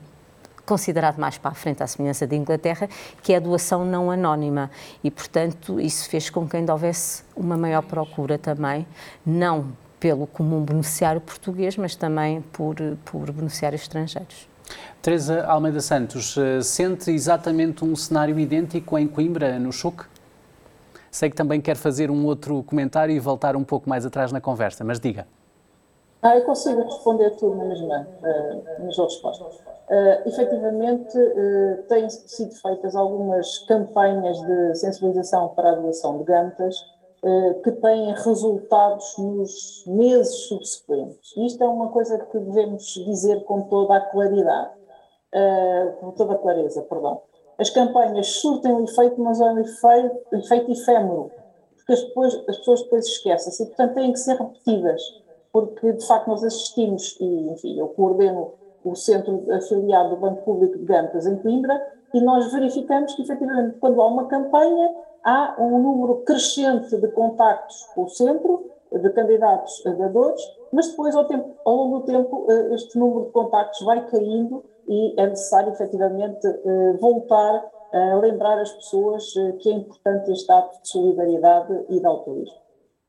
considerado 0.66 1.18
mais 1.18 1.38
para 1.38 1.52
a 1.52 1.54
frente 1.54 1.84
à 1.84 1.88
semelhança 1.88 2.26
da 2.26 2.36
Inglaterra, 2.36 2.90
que 3.22 3.34
é 3.34 3.38
a 3.38 3.40
doação 3.40 3.86
não 3.86 4.10
anónima. 4.10 4.72
E, 5.04 5.12
portanto, 5.12 5.80
isso 5.80 6.10
fez 6.10 6.30
com 6.30 6.48
que 6.48 6.58
ainda 6.58 6.74
houvesse 6.74 7.24
uma 7.36 7.56
maior 7.56 7.84
procura 7.84 8.38
também, 8.38 8.86
não 9.26 9.68
pelo 10.00 10.28
comum 10.28 10.62
beneficiário 10.64 11.22
português, 11.22 11.78
mas 11.78 11.96
também 11.96 12.42
por, 12.42 12.76
por 13.06 13.32
beneficiários 13.32 13.82
estrangeiros. 13.82 14.48
Teresa 15.02 15.46
Almeida 15.46 15.80
Santos, 15.80 16.36
eh, 16.38 16.62
sente 16.62 17.12
exatamente 17.12 17.86
um 17.86 17.96
cenário 17.96 18.40
idêntico 18.40 18.98
em 18.98 19.08
Coimbra, 19.08 19.60
no 19.60 19.72
Chuc? 19.72 20.06
Sei 21.12 21.30
que 21.30 21.36
também 21.36 21.62
quer 21.62 21.76
fazer 21.76 22.10
um 22.10 22.26
outro 22.26 22.62
comentário 22.64 23.16
e 23.16 23.20
voltar 23.20 23.56
um 23.56 23.64
pouco 23.64 23.88
mais 23.88 24.06
atrás 24.06 24.32
na 24.32 24.42
conversa, 24.42 24.84
mas 24.84 25.00
diga. 25.00 25.28
Ah, 26.22 26.36
eu 26.36 26.44
consigo 26.44 26.84
responder 26.84 27.30
tudo 27.38 27.56
na 27.56 27.66
mesma, 27.66 28.08
uh, 28.22 28.86
nas 28.86 28.98
respostas. 28.98 29.60
Uh, 29.88 30.28
efetivamente, 30.28 31.16
uh, 31.16 31.84
têm 31.88 32.10
sido 32.10 32.56
feitas 32.56 32.96
algumas 32.96 33.60
campanhas 33.68 34.42
de 34.42 34.76
sensibilização 34.76 35.50
para 35.50 35.72
a 35.72 35.76
doação 35.76 36.18
de 36.18 36.24
gametas 36.24 36.76
uh, 37.24 37.62
que 37.62 37.72
têm 37.72 38.12
resultados 38.14 39.16
nos 39.20 39.84
meses 39.86 40.48
subsequentes. 40.48 41.38
Isto 41.38 41.64
é 41.64 41.68
uma 41.68 41.90
coisa 41.90 42.18
que 42.18 42.40
devemos 42.40 42.84
dizer 42.84 43.44
com 43.44 43.62
toda 43.62 43.98
a 43.98 44.02
claridade, 44.02 44.72
com 46.00 46.12
toda 46.12 46.34
a 46.34 46.38
clareza, 46.38 46.82
perdão. 46.84 47.22
As 47.60 47.70
campanhas 47.70 48.28
surtem 48.28 48.74
o 48.74 48.86
efeito, 48.86 49.22
mas 49.22 49.40
é 49.40 49.44
um 49.44 49.60
efeito, 49.60 50.18
efeito 50.32 50.72
efêmero, 50.72 51.30
porque 51.76 52.08
depois, 52.08 52.34
as 52.48 52.58
pessoas 52.58 52.82
depois 52.84 53.06
esquecem-se 53.06 53.62
e, 53.62 53.66
portanto, 53.68 53.94
têm 53.96 54.14
que 54.14 54.20
ser 54.20 54.36
repetidas, 54.38 55.02
porque 55.52 55.92
de 55.92 56.08
facto 56.08 56.28
nós 56.28 56.44
assistimos, 56.44 57.18
e 57.20 57.50
enfim, 57.50 57.78
eu 57.78 57.90
coordeno 57.90 58.54
o 58.86 58.96
centro 58.96 59.44
afiliado 59.52 60.12
do 60.12 60.18
Banco 60.18 60.44
Público 60.44 60.78
de 60.78 60.86
Gantas, 60.86 61.26
em 61.26 61.36
Coimbra, 61.38 61.82
e 62.14 62.22
nós 62.22 62.52
verificamos 62.54 63.14
que, 63.16 63.24
efetivamente, 63.24 63.78
quando 63.80 64.02
há 64.02 64.08
uma 64.08 64.28
campanha, 64.28 64.96
há 65.24 65.56
um 65.60 65.80
número 65.80 66.22
crescente 66.22 66.96
de 66.96 67.08
contactos 67.10 67.84
com 67.96 68.04
o 68.04 68.08
centro, 68.08 68.72
de 68.92 69.10
candidatos 69.10 69.86
a 69.86 69.90
dadores, 69.90 70.42
mas 70.72 70.90
depois, 70.90 71.16
ao, 71.16 71.26
tempo, 71.26 71.50
ao 71.66 71.76
longo 71.76 72.00
do 72.00 72.06
tempo, 72.06 72.48
eh, 72.50 72.76
este 72.76 72.98
número 72.98 73.26
de 73.26 73.32
contactos 73.32 73.82
vai 73.82 74.06
caindo 74.08 74.64
e 74.88 75.20
é 75.20 75.28
necessário, 75.28 75.74
efetivamente, 75.74 76.48
eh, 76.48 76.94
voltar 77.00 77.66
a 77.92 78.16
lembrar 78.16 78.60
as 78.60 78.72
pessoas 78.72 79.36
eh, 79.36 79.54
que 79.54 79.70
é 79.70 79.74
importante 79.74 80.32
este 80.32 80.50
ato 80.52 80.82
de 80.82 80.88
solidariedade 80.88 81.86
e 81.90 82.00
de 82.00 82.06
altruísmo. 82.06 82.56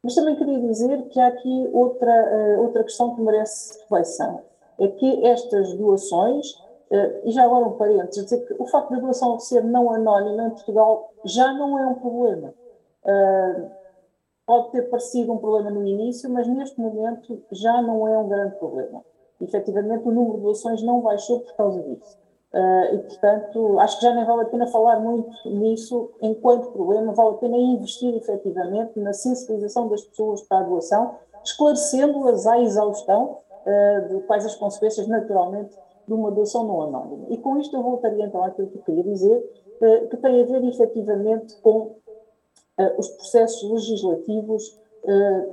Mas 0.03 0.15
também 0.15 0.35
queria 0.37 0.59
dizer 0.61 1.03
que 1.09 1.21
há 1.21 1.29
aqui 1.29 1.71
outra, 1.73 2.59
outra 2.59 2.83
questão 2.85 3.15
que 3.15 3.21
merece 3.21 3.81
reflexão 3.83 4.41
que 4.89 5.27
estas 5.27 5.73
doações, 5.75 6.47
eh, 6.91 7.23
e 7.25 7.33
já 7.33 7.45
agora 7.45 7.67
um 7.67 7.73
parênteses, 7.73 8.25
dizer 8.25 8.47
que 8.47 8.55
o 8.59 8.67
facto 8.67 8.91
da 8.91 9.01
doação 9.01 9.39
ser 9.39 9.65
não 9.65 9.93
anónima 9.93 10.47
em 10.47 10.51
Portugal 10.51 11.13
já 11.25 11.53
não 11.53 11.79
é 11.79 11.87
um 11.87 11.95
problema. 11.95 12.55
Eh, 13.05 13.71
pode 14.47 14.71
ter 14.71 14.83
parecido 14.83 15.33
um 15.33 15.39
problema 15.39 15.71
no 15.71 15.85
início, 15.85 16.31
mas 16.31 16.47
neste 16.47 16.81
momento 16.81 17.43
já 17.51 17.83
não 17.83 18.07
é 18.07 18.17
um 18.17 18.29
grande 18.29 18.57
problema. 18.57 19.05
Efetivamente, 19.41 20.09
o 20.09 20.13
número 20.13 20.37
de 20.37 20.43
doações 20.45 20.83
não 20.83 21.01
baixou 21.01 21.41
por 21.41 21.55
causa 21.57 21.83
disso. 21.83 22.17
Uh, 22.55 22.95
e, 22.95 22.99
portanto, 23.01 23.79
acho 23.81 23.99
que 23.99 24.07
já 24.07 24.15
nem 24.15 24.25
vale 24.25 24.43
a 24.43 24.47
pena 24.47 24.67
falar 24.69 24.99
muito 25.01 25.31
nisso 25.47 26.11
enquanto 26.23 26.71
problema, 26.71 27.13
vale 27.13 27.35
a 27.35 27.39
pena 27.39 27.57
investir 27.57 28.15
efetivamente 28.15 28.99
na 28.99 29.13
sensibilização 29.13 29.89
das 29.89 30.03
pessoas 30.03 30.41
para 30.43 30.61
a 30.61 30.63
doação, 30.63 31.17
esclarecendo-as 31.45 32.47
à 32.47 32.59
exaustão 32.61 33.39
de 34.09 34.21
quais 34.23 34.47
as 34.47 34.55
consequências, 34.55 35.07
naturalmente, 35.09 35.77
de 36.07 36.15
uma 36.15 36.31
doação 36.31 36.65
não 36.65 36.83
anónima. 36.83 37.27
E 37.31 37.39
com 37.39 37.59
isto 37.59 37.77
eu 37.77 37.83
voltaria 37.83 38.25
então 38.25 38.45
àquilo 38.45 38.69
que 38.69 38.79
eu 38.79 38.83
queria 38.83 39.03
dizer, 39.03 39.39
uh, 39.81 40.09
que 40.09 40.17
tem 40.19 40.41
a 40.41 40.45
ver 40.45 40.65
efetivamente 40.65 41.61
com 41.61 41.79
uh, 41.79 42.99
os 42.99 43.09
processos 43.09 43.71
legislativos 43.71 44.79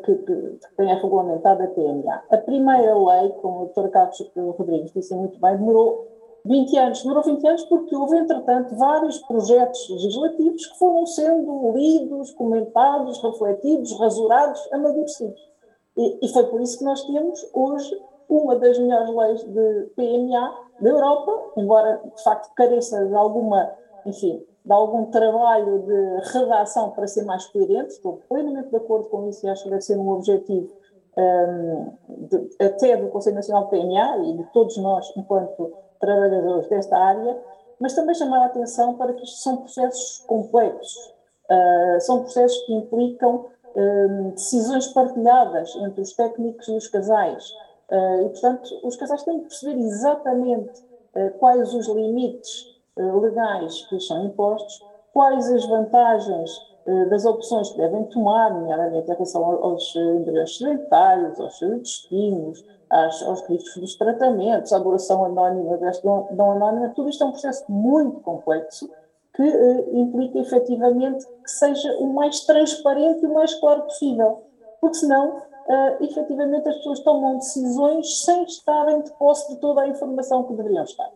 que, 0.04 0.16
que, 0.16 0.34
que 0.34 0.76
têm 0.76 0.96
regulamentado 0.96 1.62
a 1.62 1.68
PMA. 1.68 2.24
A 2.32 2.38
primeira 2.38 2.98
lei, 2.98 3.30
como 3.34 3.66
o 3.66 3.66
Dr. 3.68 3.90
Carlos 3.90 4.32
Rodrigues 4.36 4.92
disse 4.92 5.14
muito 5.14 5.40
bem, 5.40 5.58
demorou 5.58 6.08
20 6.46 6.78
anos. 6.78 7.02
Demorou 7.04 7.24
20 7.24 7.48
anos 7.48 7.64
porque 7.66 7.96
houve, 7.96 8.18
entretanto, 8.18 8.76
vários 8.76 9.20
projetos 9.20 9.88
legislativos 9.90 10.66
que 10.66 10.78
foram 10.78 11.06
sendo 11.06 11.72
lidos, 11.72 12.32
comentados, 12.32 13.22
refletidos, 13.22 13.98
rasurados, 14.00 14.60
amadurecidos. 14.72 15.53
E, 15.96 16.26
e, 16.26 16.30
foi 16.30 16.46
por 16.46 16.62
isso 16.62 16.80
que 16.80 16.84
nós 16.84 17.04
temos 17.04 17.48
hoje 17.54 18.02
uma 18.28 18.56
das 18.56 18.80
melhores 18.80 19.10
leis 19.10 19.44
de 19.44 19.92
PMA 19.96 20.58
da 20.80 20.90
Europa, 20.90 21.52
embora 21.58 22.02
de 22.16 22.24
facto 22.24 22.54
careça 22.56 23.06
de 23.06 23.14
alguma, 23.14 23.72
enfim, 24.06 24.44
de 24.66 24.72
algum 24.72 25.06
trabalho 25.12 25.80
de 25.80 26.32
redação 26.32 26.92
para 26.92 27.06
ser 27.06 27.26
mais 27.26 27.46
coerente, 27.48 27.94
estou 27.94 28.22
plenamente 28.28 28.70
de 28.70 28.78
acordo 28.78 29.08
com 29.10 29.28
isso 29.28 29.46
e 29.46 29.50
acho 29.50 29.64
que 29.64 29.70
deve 29.70 29.82
ser 29.82 29.98
um 29.98 30.10
objetivo 30.10 30.74
um, 31.18 31.94
de, 32.28 32.66
até 32.66 32.98
do 32.98 33.10
Conselho 33.10 33.36
Nacional 33.36 33.66
de 33.66 33.70
PMA 33.72 34.18
e 34.26 34.38
de 34.38 34.44
todos 34.52 34.78
nós 34.78 35.12
enquanto 35.16 35.74
trabalhadores 36.00 36.68
desta 36.68 36.98
área, 36.98 37.40
mas 37.80 37.94
também 37.94 38.16
chamar 38.16 38.42
a 38.42 38.46
atenção 38.46 38.96
para 38.96 39.14
que 39.14 39.24
isto 39.24 39.38
são 39.38 39.58
processos 39.58 40.24
complexos, 40.26 41.14
uh, 41.50 42.00
são 42.00 42.22
processos 42.22 42.58
que 42.66 42.74
implicam 42.74 43.46
Hum, 43.76 44.30
decisões 44.30 44.88
partilhadas 44.88 45.76
entre 45.78 46.02
os 46.02 46.14
técnicos 46.14 46.68
e 46.68 46.74
os 46.74 46.88
casais. 46.88 47.50
Uh, 47.90 48.26
e, 48.26 48.30
portanto, 48.30 48.70
os 48.84 48.96
casais 48.96 49.24
têm 49.24 49.40
que 49.40 49.48
perceber 49.48 49.80
exatamente 49.80 50.80
uh, 51.16 51.32
quais 51.40 51.74
os 51.74 51.88
limites 51.88 52.68
uh, 52.98 53.20
legais 53.20 53.82
que 53.88 53.96
lhes 53.96 54.06
são 54.06 54.26
impostos, 54.26 54.80
quais 55.12 55.52
as 55.52 55.66
vantagens 55.66 56.74
das 57.10 57.24
opções 57.24 57.70
que 57.70 57.78
devem 57.78 58.04
tomar, 58.08 58.54
nomeadamente 58.54 59.10
em 59.10 59.14
relação 59.14 59.42
aos 59.46 59.96
embriões 59.96 60.58
sedentários, 60.58 61.40
aos 61.40 61.58
seus 61.58 61.80
destinos, 61.80 62.66
aos, 62.90 63.24
aos 63.24 63.48
riscos 63.48 63.78
dos 63.78 63.96
tratamentos, 63.96 64.74
à 64.74 64.80
duração 64.80 65.24
anónima 65.24 65.78
desta 65.78 66.06
não 66.06 66.52
anónima, 66.52 66.90
tudo 66.90 67.08
isto 67.08 67.24
é 67.24 67.28
um 67.28 67.32
processo 67.32 67.64
muito 67.72 68.20
complexo 68.20 68.90
que 69.34 69.42
uh, 69.42 69.98
implica 69.98 70.40
efetivamente 70.40 71.26
que 71.26 71.52
seja 71.52 71.92
o 71.98 72.14
mais 72.14 72.42
transparente 72.42 73.24
e 73.24 73.28
o 73.28 73.34
mais 73.34 73.54
claro 73.56 73.84
possível. 73.84 74.44
Porque 74.80 74.98
senão 74.98 75.38
uh, 75.38 76.04
efetivamente 76.04 76.68
as 76.70 76.76
pessoas 76.78 77.00
tomam 77.00 77.38
decisões 77.38 78.24
sem 78.24 78.44
estarem 78.44 79.02
de 79.02 79.12
posse 79.14 79.54
de 79.54 79.60
toda 79.60 79.82
a 79.82 79.88
informação 79.88 80.44
que 80.44 80.54
deveriam 80.54 80.84
estar. 80.84 81.10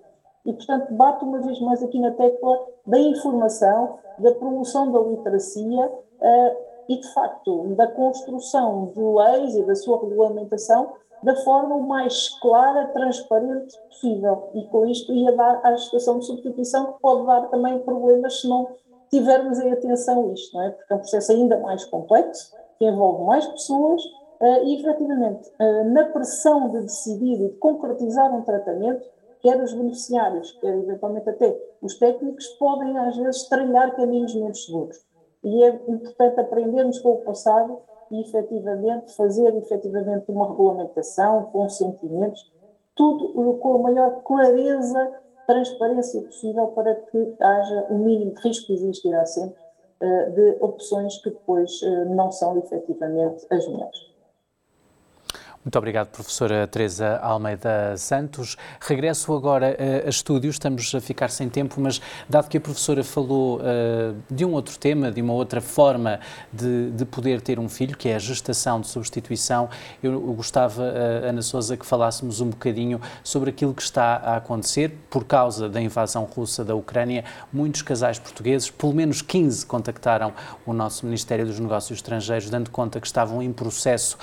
E, 0.46 0.54
portanto, 0.54 0.94
bato 0.94 1.26
uma 1.26 1.40
vez 1.42 1.60
mais 1.60 1.84
aqui 1.84 2.00
na 2.00 2.12
tecla 2.12 2.66
da 2.86 2.98
informação, 2.98 4.00
da 4.18 4.32
promoção 4.34 4.92
da 4.92 5.00
literacia 5.00 5.88
uh, 5.88 6.58
e, 6.88 7.00
de 7.00 7.14
facto, 7.14 7.68
da 7.76 7.88
construção 7.88 8.92
de 8.96 9.02
leis 9.02 9.56
e 9.56 9.64
da 9.64 9.76
sua 9.76 10.00
regulamentação 10.00 10.94
da 11.24 11.36
forma 11.38 11.78
mais 11.80 12.30
clara, 12.40 12.88
transparente 12.88 13.78
possível. 13.90 14.50
E 14.54 14.64
com 14.66 14.86
isto 14.86 15.12
ia 15.14 15.32
dar 15.32 15.62
à 15.64 15.76
situação 15.78 16.20
de 16.20 16.26
substituição, 16.26 16.94
que 16.94 17.02
pode 17.02 17.26
dar 17.26 17.48
também 17.50 17.80
problemas 17.80 18.42
se 18.42 18.48
não 18.48 18.68
tivermos 19.10 19.60
em 19.60 19.72
atenção 19.72 20.32
isto, 20.34 20.56
não 20.56 20.64
é? 20.64 20.70
Porque 20.72 20.94
é 20.94 20.96
um 20.96 21.00
processo 21.00 21.32
ainda 21.32 21.60
mais 21.60 21.86
complexo, 21.86 22.54
que 22.78 22.86
envolve 22.86 23.24
mais 23.24 23.48
pessoas 23.48 24.04
uh, 24.42 24.64
e, 24.64 24.80
efetivamente, 24.80 25.50
uh, 25.60 25.84
na 25.92 26.06
pressão 26.06 26.70
de 26.70 26.82
decidir 26.82 27.42
e 27.42 27.50
de 27.50 27.56
concretizar 27.58 28.34
um 28.36 28.42
tratamento, 28.44 29.08
quer 29.42 29.62
os 29.62 29.74
beneficiários, 29.74 30.52
quer 30.54 30.74
eventualmente 30.74 31.30
até 31.30 31.58
os 31.82 31.98
técnicos, 31.98 32.48
podem 32.60 32.98
às 32.98 33.16
vezes 33.18 33.44
trilhar 33.48 33.96
caminhos 33.96 34.36
menos 34.36 34.66
seguros. 34.66 34.98
E 35.44 35.64
é 35.64 35.70
importante 35.88 36.40
aprendermos 36.40 37.00
com 37.00 37.14
o 37.14 37.22
passado 37.22 37.80
e 38.12 38.22
efetivamente 38.22 39.16
fazer 39.16 39.56
efetivamente 39.56 40.26
uma 40.30 40.48
regulamentação, 40.50 41.44
consentimentos, 41.52 42.52
tudo 42.96 43.58
com 43.60 43.76
a 43.76 43.80
maior 43.80 44.22
clareza, 44.24 45.12
transparência 45.46 46.22
possível 46.22 46.68
para 46.68 46.96
que 46.96 47.36
haja 47.40 47.88
o 47.90 47.98
mínimo 47.98 48.34
de 48.34 48.42
risco 48.42 48.68
que 48.68 48.74
existirá 48.74 49.26
sempre 49.26 49.60
eh, 50.02 50.30
de 50.30 50.58
opções 50.60 51.18
que 51.22 51.30
depois 51.30 51.82
eh, 51.84 52.06
não 52.06 52.32
são 52.32 52.58
efetivamente 52.58 53.48
as 53.50 53.68
melhores. 53.68 54.07
Muito 55.68 55.80
obrigado, 55.80 56.08
professora 56.08 56.66
Teresa 56.66 57.18
Almeida 57.18 57.98
Santos. 57.98 58.56
Regresso 58.80 59.36
agora 59.36 59.76
uh, 59.78 60.08
a 60.08 60.10
estúdios, 60.10 60.56
estamos 60.56 60.96
a 60.96 61.02
ficar 61.02 61.28
sem 61.28 61.50
tempo, 61.50 61.82
mas 61.82 62.00
dado 62.30 62.48
que 62.48 62.56
a 62.56 62.62
professora 62.62 63.04
falou 63.04 63.60
uh, 63.60 64.16
de 64.32 64.46
um 64.46 64.54
outro 64.54 64.80
tema, 64.80 65.12
de 65.12 65.22
uma 65.22 65.34
outra 65.34 65.60
forma 65.60 66.22
de, 66.54 66.92
de, 66.92 67.04
poder 67.04 67.42
ter 67.42 67.60
um 67.60 67.68
filho, 67.68 67.98
que 67.98 68.08
é 68.08 68.16
a 68.16 68.18
gestação 68.18 68.80
de 68.80 68.88
substituição, 68.88 69.70
eu, 70.02 70.18
gostava, 70.32 70.84
uh, 70.84 71.28
Ana 71.28 71.42
Souza, 71.42 71.76
que 71.76 71.86
falássemos 71.86 72.40
um 72.40 72.50
bocadinho 72.50 73.02
sobre 73.22 73.50
aquilo 73.50 73.74
que 73.74 73.82
está 73.82 74.16
a 74.24 74.38
acontecer 74.38 74.96
por 75.10 75.26
causa 75.26 75.68
da 75.68 75.82
invasão 75.82 76.24
russa 76.24 76.64
da 76.64 76.76
Ucrânia. 76.76 77.26
Muitos 77.52 77.82
casais 77.82 78.18
portugueses, 78.18 78.70
pelo 78.70 78.94
menos 78.94 79.22
15, 79.22 79.66
contactaram 79.66 80.32
o 80.66 80.72
nosso 80.72 81.06
Ministério 81.06 81.46
dos 81.46 81.60
Negócios 81.60 82.00
Estrangeiros, 82.00 82.50
dando 82.50 82.72
conta 82.72 83.02
que 83.02 83.08
estavam 83.08 83.42
em 83.42 83.52
processo 83.52 84.18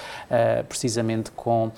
precisamente 0.69 1.34
com 1.35 1.67
uh, 1.67 1.73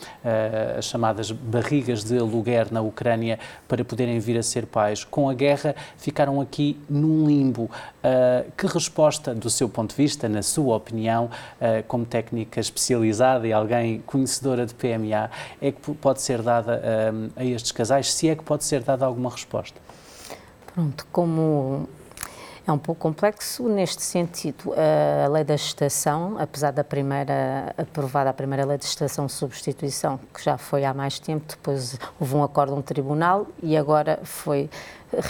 as 0.79 0.85
chamadas 0.85 1.31
barrigas 1.31 2.05
de 2.05 2.19
aluguer 2.19 2.73
na 2.73 2.81
Ucrânia 2.81 3.39
para 3.67 3.85
poderem 3.85 4.19
vir 4.19 4.39
a 4.39 4.43
ser 4.43 4.67
pais. 4.67 5.05
Com 5.05 5.29
a 5.29 5.35
guerra, 5.35 5.75
ficaram 5.97 6.41
aqui 6.41 6.79
num 6.89 7.27
limbo. 7.27 7.65
Uh, 7.65 8.51
que 8.57 8.67
resposta, 8.67 9.35
do 9.35 9.51
seu 9.51 9.69
ponto 9.69 9.91
de 9.91 9.97
vista, 9.97 10.29
na 10.29 10.43
sua 10.43 10.77
opinião, 10.77 11.25
uh, 11.27 11.83
como 11.89 12.05
técnica 12.05 12.61
especializada 12.61 13.47
e 13.47 13.53
alguém 13.53 14.01
conhecedora 14.07 14.67
de 14.67 14.75
PMA, 14.75 15.31
é 15.61 15.73
que 15.73 15.95
pode 15.95 16.23
ser 16.23 16.43
dada 16.43 16.83
a 17.35 17.45
estes 17.45 17.73
casais? 17.73 18.13
Se 18.13 18.29
é 18.29 18.37
que 18.37 18.43
pode 18.43 18.65
ser 18.65 18.83
dada 18.83 19.05
alguma 19.05 19.31
resposta? 19.31 19.81
Pronto, 20.75 21.07
como 21.11 21.89
é 22.67 22.73
um 22.73 22.79
pouco 22.79 23.01
complexo 23.01 23.69
neste 23.69 24.03
sentido. 24.03 24.75
A 25.25 25.29
lei 25.29 25.45
da 25.45 25.57
gestação, 25.57 26.37
apesar 26.39 26.73
da 26.73 26.83
primeira 26.83 27.73
aprovada 27.79 28.31
a 28.31 28.33
primeira 28.33 28.67
lei 28.67 28.77
de 28.77 28.85
gestação 28.85 29.29
substituição, 29.29 30.19
que 30.35 30.43
já 30.43 30.59
foi 30.59 30.85
há 30.85 30.93
mais 30.93 31.19
tempo, 31.19 31.45
depois 31.49 31.99
houve 32.19 32.35
um 32.35 32.43
acordo 32.43 32.75
um 32.75 32.83
tribunal 32.83 33.47
e 33.63 33.77
agora 33.77 34.19
foi 34.25 34.69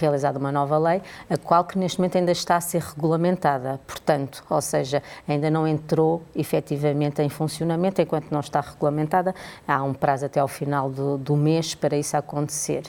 realizada 0.01 0.38
uma 0.38 0.51
nova 0.51 0.79
lei, 0.79 1.03
a 1.29 1.37
qual 1.37 1.64
que 1.64 1.79
neste 1.79 1.99
momento 1.99 2.16
ainda 2.16 2.33
está 2.33 2.57
a 2.57 2.61
ser 2.61 2.81
regulamentada, 2.81 3.79
portanto, 3.87 4.42
ou 4.49 4.61
seja, 4.62 5.03
ainda 5.29 5.51
não 5.51 5.68
entrou 5.68 6.22
efetivamente 6.35 7.20
em 7.20 7.29
funcionamento, 7.29 8.01
enquanto 8.01 8.31
não 8.31 8.40
está 8.40 8.61
regulamentada, 8.61 9.35
há 9.68 9.83
um 9.83 9.92
prazo 9.92 10.25
até 10.25 10.40
ao 10.40 10.49
final 10.49 10.88
do, 10.88 11.18
do 11.18 11.37
mês 11.37 11.75
para 11.75 11.96
isso 11.96 12.16
acontecer. 12.16 12.85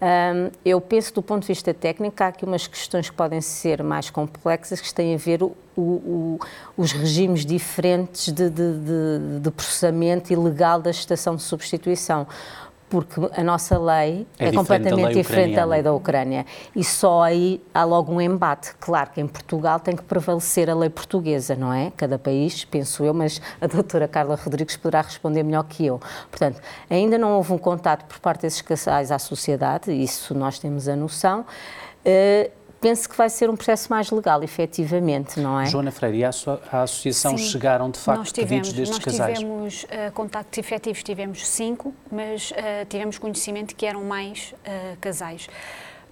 Um, 0.00 0.50
eu 0.64 0.80
penso, 0.80 1.14
do 1.14 1.22
ponto 1.22 1.42
de 1.42 1.48
vista 1.48 1.72
técnico, 1.72 2.22
há 2.22 2.28
aqui 2.28 2.44
umas 2.44 2.66
questões 2.66 3.08
que 3.08 3.16
podem 3.16 3.40
ser 3.40 3.82
mais 3.82 4.10
complexas, 4.10 4.80
que 4.80 4.92
têm 4.92 5.14
a 5.14 5.18
ver 5.18 5.42
o, 5.42 5.56
o, 5.76 6.38
os 6.76 6.92
regimes 6.92 7.46
diferentes 7.46 8.32
de, 8.32 8.50
de, 8.50 8.72
de, 8.78 9.40
de 9.40 9.50
processamento 9.50 10.32
e 10.32 10.36
legal 10.36 10.80
da 10.80 10.90
estação 10.90 11.36
de 11.36 11.42
substituição 11.42 12.26
porque 12.88 13.20
a 13.36 13.42
nossa 13.42 13.78
lei 13.78 14.26
é, 14.38 14.48
é 14.48 14.52
completamente 14.52 15.14
diferente 15.14 15.56
da 15.56 15.64
lei 15.64 15.82
da 15.82 15.92
Ucrânia 15.92 16.46
e 16.74 16.84
só 16.84 17.22
aí 17.22 17.60
há 17.74 17.84
logo 17.84 18.12
um 18.12 18.20
embate. 18.20 18.74
Claro 18.78 19.10
que 19.10 19.20
em 19.20 19.26
Portugal 19.26 19.80
tem 19.80 19.96
que 19.96 20.02
prevalecer 20.02 20.70
a 20.70 20.74
lei 20.74 20.88
portuguesa, 20.88 21.56
não 21.56 21.72
é? 21.72 21.92
Cada 21.96 22.18
país, 22.18 22.64
penso 22.64 23.04
eu, 23.04 23.12
mas 23.12 23.40
a 23.60 23.66
doutora 23.66 24.06
Carla 24.06 24.36
Rodrigues 24.36 24.76
poderá 24.76 25.02
responder 25.02 25.42
melhor 25.42 25.64
que 25.64 25.84
eu. 25.84 26.00
Portanto, 26.30 26.60
ainda 26.88 27.18
não 27.18 27.32
houve 27.36 27.52
um 27.52 27.58
contato 27.58 28.04
por 28.04 28.18
parte 28.20 28.42
desses 28.42 28.62
casais 28.62 29.10
à 29.10 29.18
sociedade, 29.18 29.92
isso 29.92 30.34
nós 30.34 30.58
temos 30.58 30.88
a 30.88 30.94
noção. 30.94 31.44
Uh, 32.04 32.50
penso 32.80 33.08
que 33.08 33.16
vai 33.16 33.28
ser 33.28 33.50
um 33.50 33.56
processo 33.56 33.90
mais 33.90 34.10
legal, 34.10 34.42
efetivamente, 34.42 35.40
não 35.40 35.60
é? 35.60 35.66
Joana 35.66 35.90
Freire, 35.90 36.18
e 36.18 36.24
a, 36.24 36.30
a 36.72 36.82
associação 36.82 37.36
Sim, 37.36 37.44
chegaram 37.44 37.90
de 37.90 37.98
facto 37.98 38.32
tivemos, 38.32 38.68
pedidos 38.68 38.72
destes 38.72 38.96
nós 38.96 39.04
casais? 39.04 39.40
Nós 39.40 39.80
tivemos 39.80 39.84
uh, 39.84 40.12
contactos 40.12 40.58
efetivos, 40.58 41.02
tivemos 41.02 41.46
cinco, 41.46 41.94
mas 42.10 42.50
uh, 42.50 42.54
tivemos 42.88 43.18
conhecimento 43.18 43.74
que 43.74 43.86
eram 43.86 44.04
mais 44.04 44.52
uh, 44.52 44.96
casais. 45.00 45.48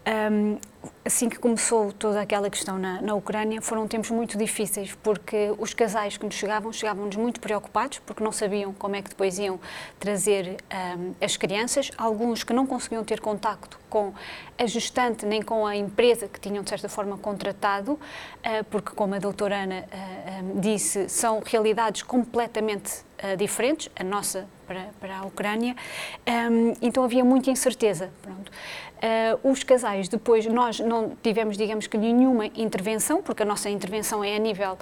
Um, 0.07 0.59
assim 1.03 1.31
que 1.31 1.39
começou 1.39 1.91
toda 1.93 2.21
aquela 2.21 2.51
questão 2.51 2.79
na, 2.79 3.01
na, 3.01 3.15
Ucrânia, 3.15 3.63
foram 3.63 3.89
tempos 3.89 4.11
muito 4.11 4.37
difíceis, 4.37 4.95
porque 5.03 5.55
os 5.59 5.73
casais 5.73 6.19
que 6.19 6.27
nos 6.27 6.35
chegavam, 6.35 6.71
chegavam-nos 6.73 7.17
muito 7.17 7.41
preocupados, 7.41 8.01
porque 8.01 8.23
não 8.23 8.31
sabiam 8.31 8.73
como 8.75 8.97
é 8.97 9.03
que 9.03 9.09
depois 9.09 9.39
iam 9.39 9.59
trazer 9.99 10.57
um, 10.99 11.15
as 11.25 11.37
crianças. 11.37 11.91
Alguns 11.97 12.45
que 12.45 12.53
não 12.53 12.67
conseguiam 12.67 13.03
ter 13.03 13.21
contacto 13.21 13.79
com 13.89 14.13
a 14.59 14.67
gestante 14.67 15.25
nem 15.25 15.41
com 15.41 15.67
a 15.67 15.75
empresa 15.75 16.29
que 16.29 16.39
tinham, 16.39 16.63
de 16.63 16.69
certa 16.69 16.89
forma, 16.89 17.17
contratado, 17.17 17.93
uh, 17.93 18.65
porque, 18.71 18.91
como 18.95 19.15
a 19.15 19.19
doutora 19.19 19.63
Ana 19.63 19.85
uh, 19.85 20.57
um, 20.57 20.61
disse, 20.61 21.09
são 21.09 21.43
realidades 21.45 22.03
completamente 22.03 23.05
uh, 23.23 23.37
diferentes, 23.39 23.89
a 23.99 24.05
nossa 24.05 24.47
para, 24.67 24.89
para 24.99 25.19
a 25.19 25.27
Ucrânia, 25.27 25.77
então 26.81 27.05
havia 27.05 27.23
muita 27.23 27.51
incerteza. 27.51 28.11
Pronto. 28.23 28.51
Os 29.43 29.63
casais, 29.63 30.09
depois, 30.09 30.47
nós 30.47 30.81
não 30.81 31.17
tivemos, 31.23 31.57
digamos 31.57 31.87
que, 31.87 31.99
nenhuma 31.99 32.47
intervenção, 32.47 33.23
porque 33.23 33.43
a 33.43 33.47
nossa 33.47 33.69
intervenção 33.69 34.25
é 34.25 34.37
a 34.37 34.39
nível 34.39 34.79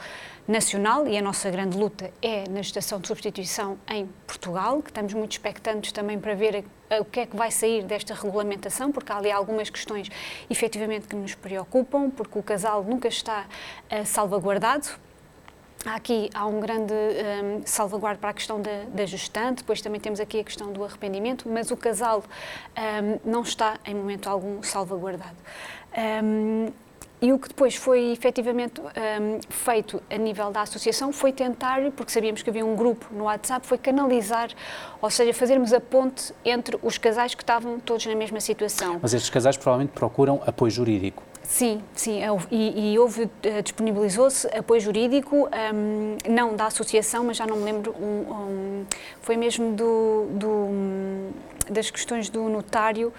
nacional 0.46 1.06
e 1.06 1.16
a 1.16 1.22
nossa 1.22 1.50
grande 1.50 1.76
luta 1.76 2.10
é 2.20 2.48
na 2.48 2.62
gestação 2.62 3.00
de 3.00 3.06
substituição 3.06 3.78
em 3.88 4.08
Portugal, 4.26 4.82
que 4.82 4.90
estamos 4.90 5.14
muito 5.14 5.32
expectantes 5.32 5.92
também 5.92 6.18
para 6.18 6.34
ver 6.34 6.64
o 7.00 7.04
que 7.04 7.20
é 7.20 7.26
que 7.26 7.36
vai 7.36 7.50
sair 7.50 7.84
desta 7.84 8.14
regulamentação, 8.14 8.90
porque 8.92 9.12
há 9.12 9.16
ali 9.16 9.30
algumas 9.30 9.70
questões 9.70 10.08
efetivamente 10.50 11.06
que 11.06 11.16
nos 11.16 11.34
preocupam, 11.34 12.10
porque 12.10 12.38
o 12.38 12.42
casal 12.42 12.82
nunca 12.82 13.08
está 13.08 13.46
uh, 13.90 14.04
salvaguardado 14.04 14.88
Aqui 15.84 16.30
há 16.32 16.46
um 16.46 16.60
grande 16.60 16.94
um, 16.94 17.62
salvaguardo 17.66 18.20
para 18.20 18.30
a 18.30 18.32
questão 18.32 18.60
da, 18.60 18.84
da, 18.94 19.04
gestante, 19.04 19.58
depois 19.58 19.80
também 19.80 20.00
temos 20.00 20.20
aqui 20.20 20.38
a 20.38 20.44
questão 20.44 20.72
do 20.72 20.84
arrependimento, 20.84 21.48
mas 21.48 21.72
o 21.72 21.76
casal 21.76 22.22
um, 22.76 23.28
não 23.28 23.42
está 23.42 23.78
em 23.84 23.94
momento 23.94 24.28
algum 24.28 24.62
salvaguardado. 24.62 25.36
Um, 26.22 26.72
e 27.22 27.32
o 27.32 27.38
que 27.38 27.48
depois 27.48 27.76
foi 27.76 28.10
efetivamente 28.10 28.80
um, 28.80 29.38
feito 29.48 30.02
a 30.10 30.16
nível 30.16 30.50
da 30.50 30.62
associação 30.62 31.12
foi 31.12 31.32
tentar, 31.32 31.80
porque 31.92 32.10
sabíamos 32.10 32.42
que 32.42 32.50
havia 32.50 32.66
um 32.66 32.74
grupo 32.74 33.06
no 33.12 33.24
WhatsApp, 33.24 33.64
foi 33.64 33.78
canalizar, 33.78 34.50
ou 35.00 35.08
seja, 35.08 35.32
fazermos 35.32 35.72
a 35.72 35.80
ponte 35.80 36.34
entre 36.44 36.76
os 36.82 36.98
casais 36.98 37.32
que 37.32 37.44
estavam 37.44 37.78
todos 37.78 38.04
na 38.06 38.16
mesma 38.16 38.40
situação. 38.40 38.98
Mas 39.00 39.14
estes 39.14 39.30
casais 39.30 39.56
provavelmente 39.56 39.92
procuram 39.92 40.42
apoio 40.44 40.72
jurídico. 40.72 41.22
Sim, 41.44 41.82
sim, 41.94 42.20
e, 42.50 42.92
e 42.92 42.98
houve, 42.98 43.28
eh, 43.42 43.62
disponibilizou-se 43.62 44.46
apoio 44.56 44.80
jurídico, 44.80 45.48
um, 45.74 46.16
não 46.28 46.56
da 46.56 46.66
associação, 46.66 47.24
mas 47.24 47.36
já 47.36 47.46
não 47.46 47.56
me 47.56 47.64
lembro, 47.64 47.94
um, 48.00 48.32
um, 48.32 48.86
foi 49.20 49.36
mesmo 49.36 49.72
do, 49.72 50.28
do, 50.30 51.30
das 51.68 51.90
questões 51.90 52.30
do 52.30 52.48
notário, 52.48 53.12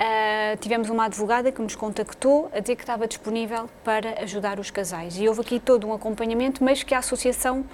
Uh, 0.00 0.56
tivemos 0.58 0.88
uma 0.88 1.06
advogada 1.06 1.50
que 1.50 1.60
nos 1.60 1.74
contactou 1.74 2.48
a 2.54 2.60
dizer 2.60 2.76
que 2.76 2.82
estava 2.82 3.08
disponível 3.08 3.68
para 3.82 4.22
ajudar 4.22 4.60
os 4.60 4.70
casais. 4.70 5.18
E 5.18 5.26
houve 5.28 5.40
aqui 5.40 5.58
todo 5.58 5.88
um 5.88 5.92
acompanhamento, 5.92 6.62
mas 6.62 6.84
que 6.84 6.94
a 6.94 6.98
associação 6.98 7.64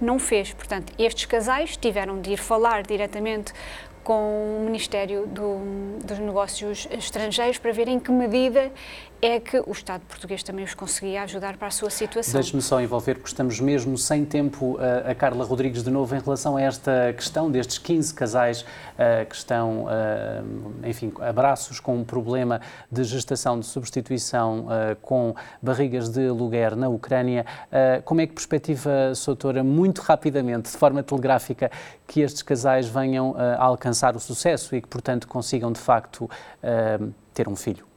não 0.00 0.18
fez. 0.18 0.54
Portanto, 0.54 0.94
estes 0.98 1.26
casais 1.26 1.76
tiveram 1.76 2.22
de 2.22 2.32
ir 2.32 2.36
falar 2.38 2.82
diretamente 2.84 3.52
com 4.02 4.60
o 4.60 4.64
Ministério 4.64 5.26
do, 5.26 5.98
dos 6.04 6.18
Negócios 6.18 6.86
Estrangeiros 6.90 7.58
para 7.58 7.72
ver 7.72 7.88
em 7.88 7.98
que 7.98 8.10
medida 8.10 8.70
é 9.20 9.40
que 9.40 9.58
o 9.66 9.72
Estado 9.72 10.02
português 10.06 10.42
também 10.42 10.64
os 10.64 10.74
conseguia 10.74 11.22
ajudar 11.22 11.56
para 11.56 11.68
a 11.68 11.70
sua 11.70 11.90
situação. 11.90 12.34
Deixe-me 12.34 12.60
só 12.60 12.80
envolver, 12.80 13.14
porque 13.14 13.28
estamos 13.28 13.58
mesmo 13.58 13.96
sem 13.96 14.24
tempo, 14.24 14.78
a, 14.78 15.10
a 15.10 15.14
Carla 15.14 15.44
Rodrigues 15.44 15.82
de 15.82 15.90
novo 15.90 16.14
em 16.14 16.20
relação 16.20 16.56
a 16.56 16.62
esta 16.62 17.12
questão 17.14 17.50
destes 17.50 17.78
15 17.78 18.12
casais 18.14 18.62
uh, 18.62 19.26
que 19.28 19.34
estão, 19.34 19.84
uh, 19.84 20.86
enfim, 20.86 21.12
abraços 21.20 21.80
com 21.80 21.96
um 21.96 22.04
problema 22.04 22.60
de 22.90 23.02
gestação 23.04 23.58
de 23.58 23.66
substituição 23.66 24.66
com 25.00 25.34
barrigas 25.62 26.08
de 26.08 26.28
aluguer 26.28 26.76
na 26.76 26.88
Ucrânia. 26.88 27.44
como 28.04 28.20
é 28.20 28.26
que 28.26 28.32
perspectiva, 28.32 29.14
Soutora, 29.14 29.62
muito 29.64 30.00
rapidamente, 30.00 30.70
de 30.70 30.76
forma 30.76 31.02
telegráfica, 31.02 31.70
que 32.06 32.20
estes 32.20 32.42
casais 32.42 32.88
venham 32.88 33.34
a 33.36 33.62
alcançar 33.62 34.16
o 34.16 34.20
sucesso 34.20 34.74
e 34.74 34.80
que, 34.80 34.88
portanto, 34.88 35.26
consigam 35.26 35.72
de 35.72 35.80
facto 35.80 36.28
ter 37.32 37.48
um 37.48 37.56
filho? 37.56 37.93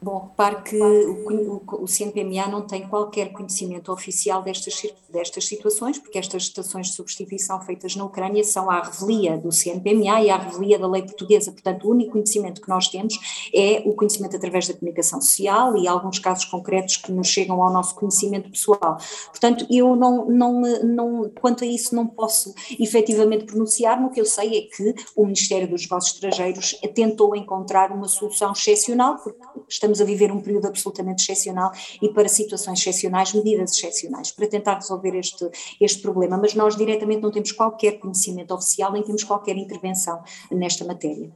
Bom, 0.00 0.28
repare 0.28 0.62
que 0.62 0.80
o, 0.80 1.60
o, 1.66 1.82
o, 1.82 1.88
CNPMA 1.88 2.46
não 2.46 2.62
tem 2.62 2.86
qualquer 2.86 3.32
conhecimento 3.32 3.90
oficial 3.90 4.42
destas, 4.42 4.80
destas 5.10 5.44
situações, 5.44 5.98
porque 5.98 6.16
estas 6.16 6.44
estações 6.44 6.86
de 6.86 6.92
substituição 6.92 7.60
feitas 7.60 7.96
na 7.96 8.04
Ucrânia 8.04 8.44
são 8.44 8.70
à 8.70 8.80
revelia 8.80 9.36
do 9.36 9.50
CNPMA 9.50 10.22
e 10.22 10.30
à 10.30 10.36
revelia 10.36 10.78
da 10.78 10.86
lei 10.86 11.02
portuguesa. 11.02 11.50
Portanto, 11.50 11.88
o 11.88 11.90
único 11.90 12.12
conhecimento 12.12 12.60
que 12.60 12.68
nós 12.68 12.86
temos 12.86 13.18
é 13.52 13.82
o 13.84 13.92
conhecimento 13.92 14.36
através 14.36 14.68
da 14.68 14.74
comunicação 14.74 15.20
social 15.20 15.76
e 15.76 15.88
alguns 15.88 16.20
casos 16.20 16.44
concretos 16.44 16.96
que 16.96 17.10
nos 17.10 17.26
chegam 17.26 17.60
ao 17.60 17.72
nosso 17.72 17.96
conhecimento 17.96 18.48
pessoal. 18.50 18.98
Portanto, 19.30 19.66
eu 19.68 19.96
não, 19.96 20.26
não, 20.26 20.60
não 20.84 21.30
quanto 21.40 21.64
a 21.64 21.66
isso, 21.66 21.96
não 21.96 22.06
posso 22.06 22.54
efetivamente 22.78 23.46
pronunciar-me. 23.46 24.06
O 24.06 24.10
que 24.10 24.20
eu 24.20 24.24
sei 24.24 24.58
é 24.58 24.60
que 24.60 24.94
o 25.16 25.24
Ministério 25.24 25.68
dos 25.68 25.82
Negócios 25.82 26.14
Estrangeiros 26.14 26.78
tentou 26.94 27.34
encontrar 27.34 27.90
uma 27.90 28.06
solução 28.06 28.52
excepcional, 28.52 29.16
porque 29.16 29.57
estamos 29.68 30.00
a 30.00 30.04
viver 30.04 30.30
um 30.32 30.40
período 30.40 30.66
absolutamente 30.66 31.22
excepcional 31.22 31.70
e 32.00 32.08
para 32.08 32.28
situações 32.28 32.80
excepcionais, 32.80 33.32
medidas 33.32 33.72
excepcionais, 33.72 34.30
para 34.30 34.46
tentar 34.46 34.74
resolver 34.74 35.16
este, 35.16 35.48
este 35.80 36.00
problema, 36.00 36.36
mas 36.36 36.54
nós 36.54 36.76
diretamente 36.76 37.22
não 37.22 37.30
temos 37.30 37.52
qualquer 37.52 37.98
conhecimento 37.98 38.54
oficial, 38.54 38.92
nem 38.92 39.02
temos 39.02 39.24
qualquer 39.24 39.56
intervenção 39.56 40.22
nesta 40.50 40.84
matéria. 40.84 41.30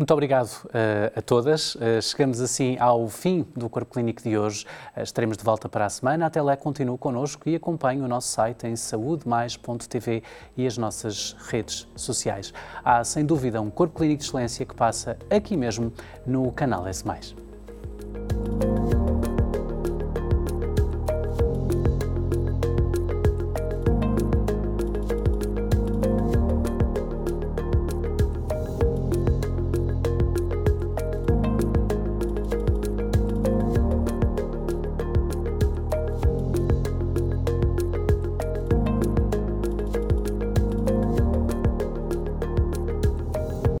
Muito 0.00 0.14
obrigado 0.14 0.48
uh, 0.64 1.12
a 1.14 1.20
todas. 1.20 1.74
Uh, 1.74 2.00
chegamos 2.00 2.40
assim 2.40 2.74
ao 2.80 3.06
fim 3.06 3.46
do 3.54 3.68
Corpo 3.68 3.92
Clínico 3.92 4.22
de 4.22 4.38
hoje. 4.38 4.64
Uh, 4.96 5.02
estaremos 5.02 5.36
de 5.36 5.44
volta 5.44 5.68
para 5.68 5.84
a 5.84 5.90
semana. 5.90 6.24
Até 6.24 6.40
lá, 6.40 6.56
continue 6.56 6.96
connosco 6.96 7.46
e 7.46 7.54
acompanhe 7.54 8.00
o 8.00 8.08
nosso 8.08 8.28
site 8.28 8.66
em 8.66 8.74
saudemais.tv 8.76 10.22
e 10.56 10.66
as 10.66 10.78
nossas 10.78 11.36
redes 11.50 11.86
sociais. 11.94 12.50
Há, 12.82 13.04
sem 13.04 13.26
dúvida, 13.26 13.60
um 13.60 13.68
Corpo 13.68 13.98
Clínico 13.98 14.22
de 14.22 14.26
Excelência 14.26 14.64
que 14.64 14.74
passa 14.74 15.18
aqui 15.28 15.54
mesmo 15.54 15.92
no 16.26 16.50
canal 16.50 16.86
S. 16.88 17.04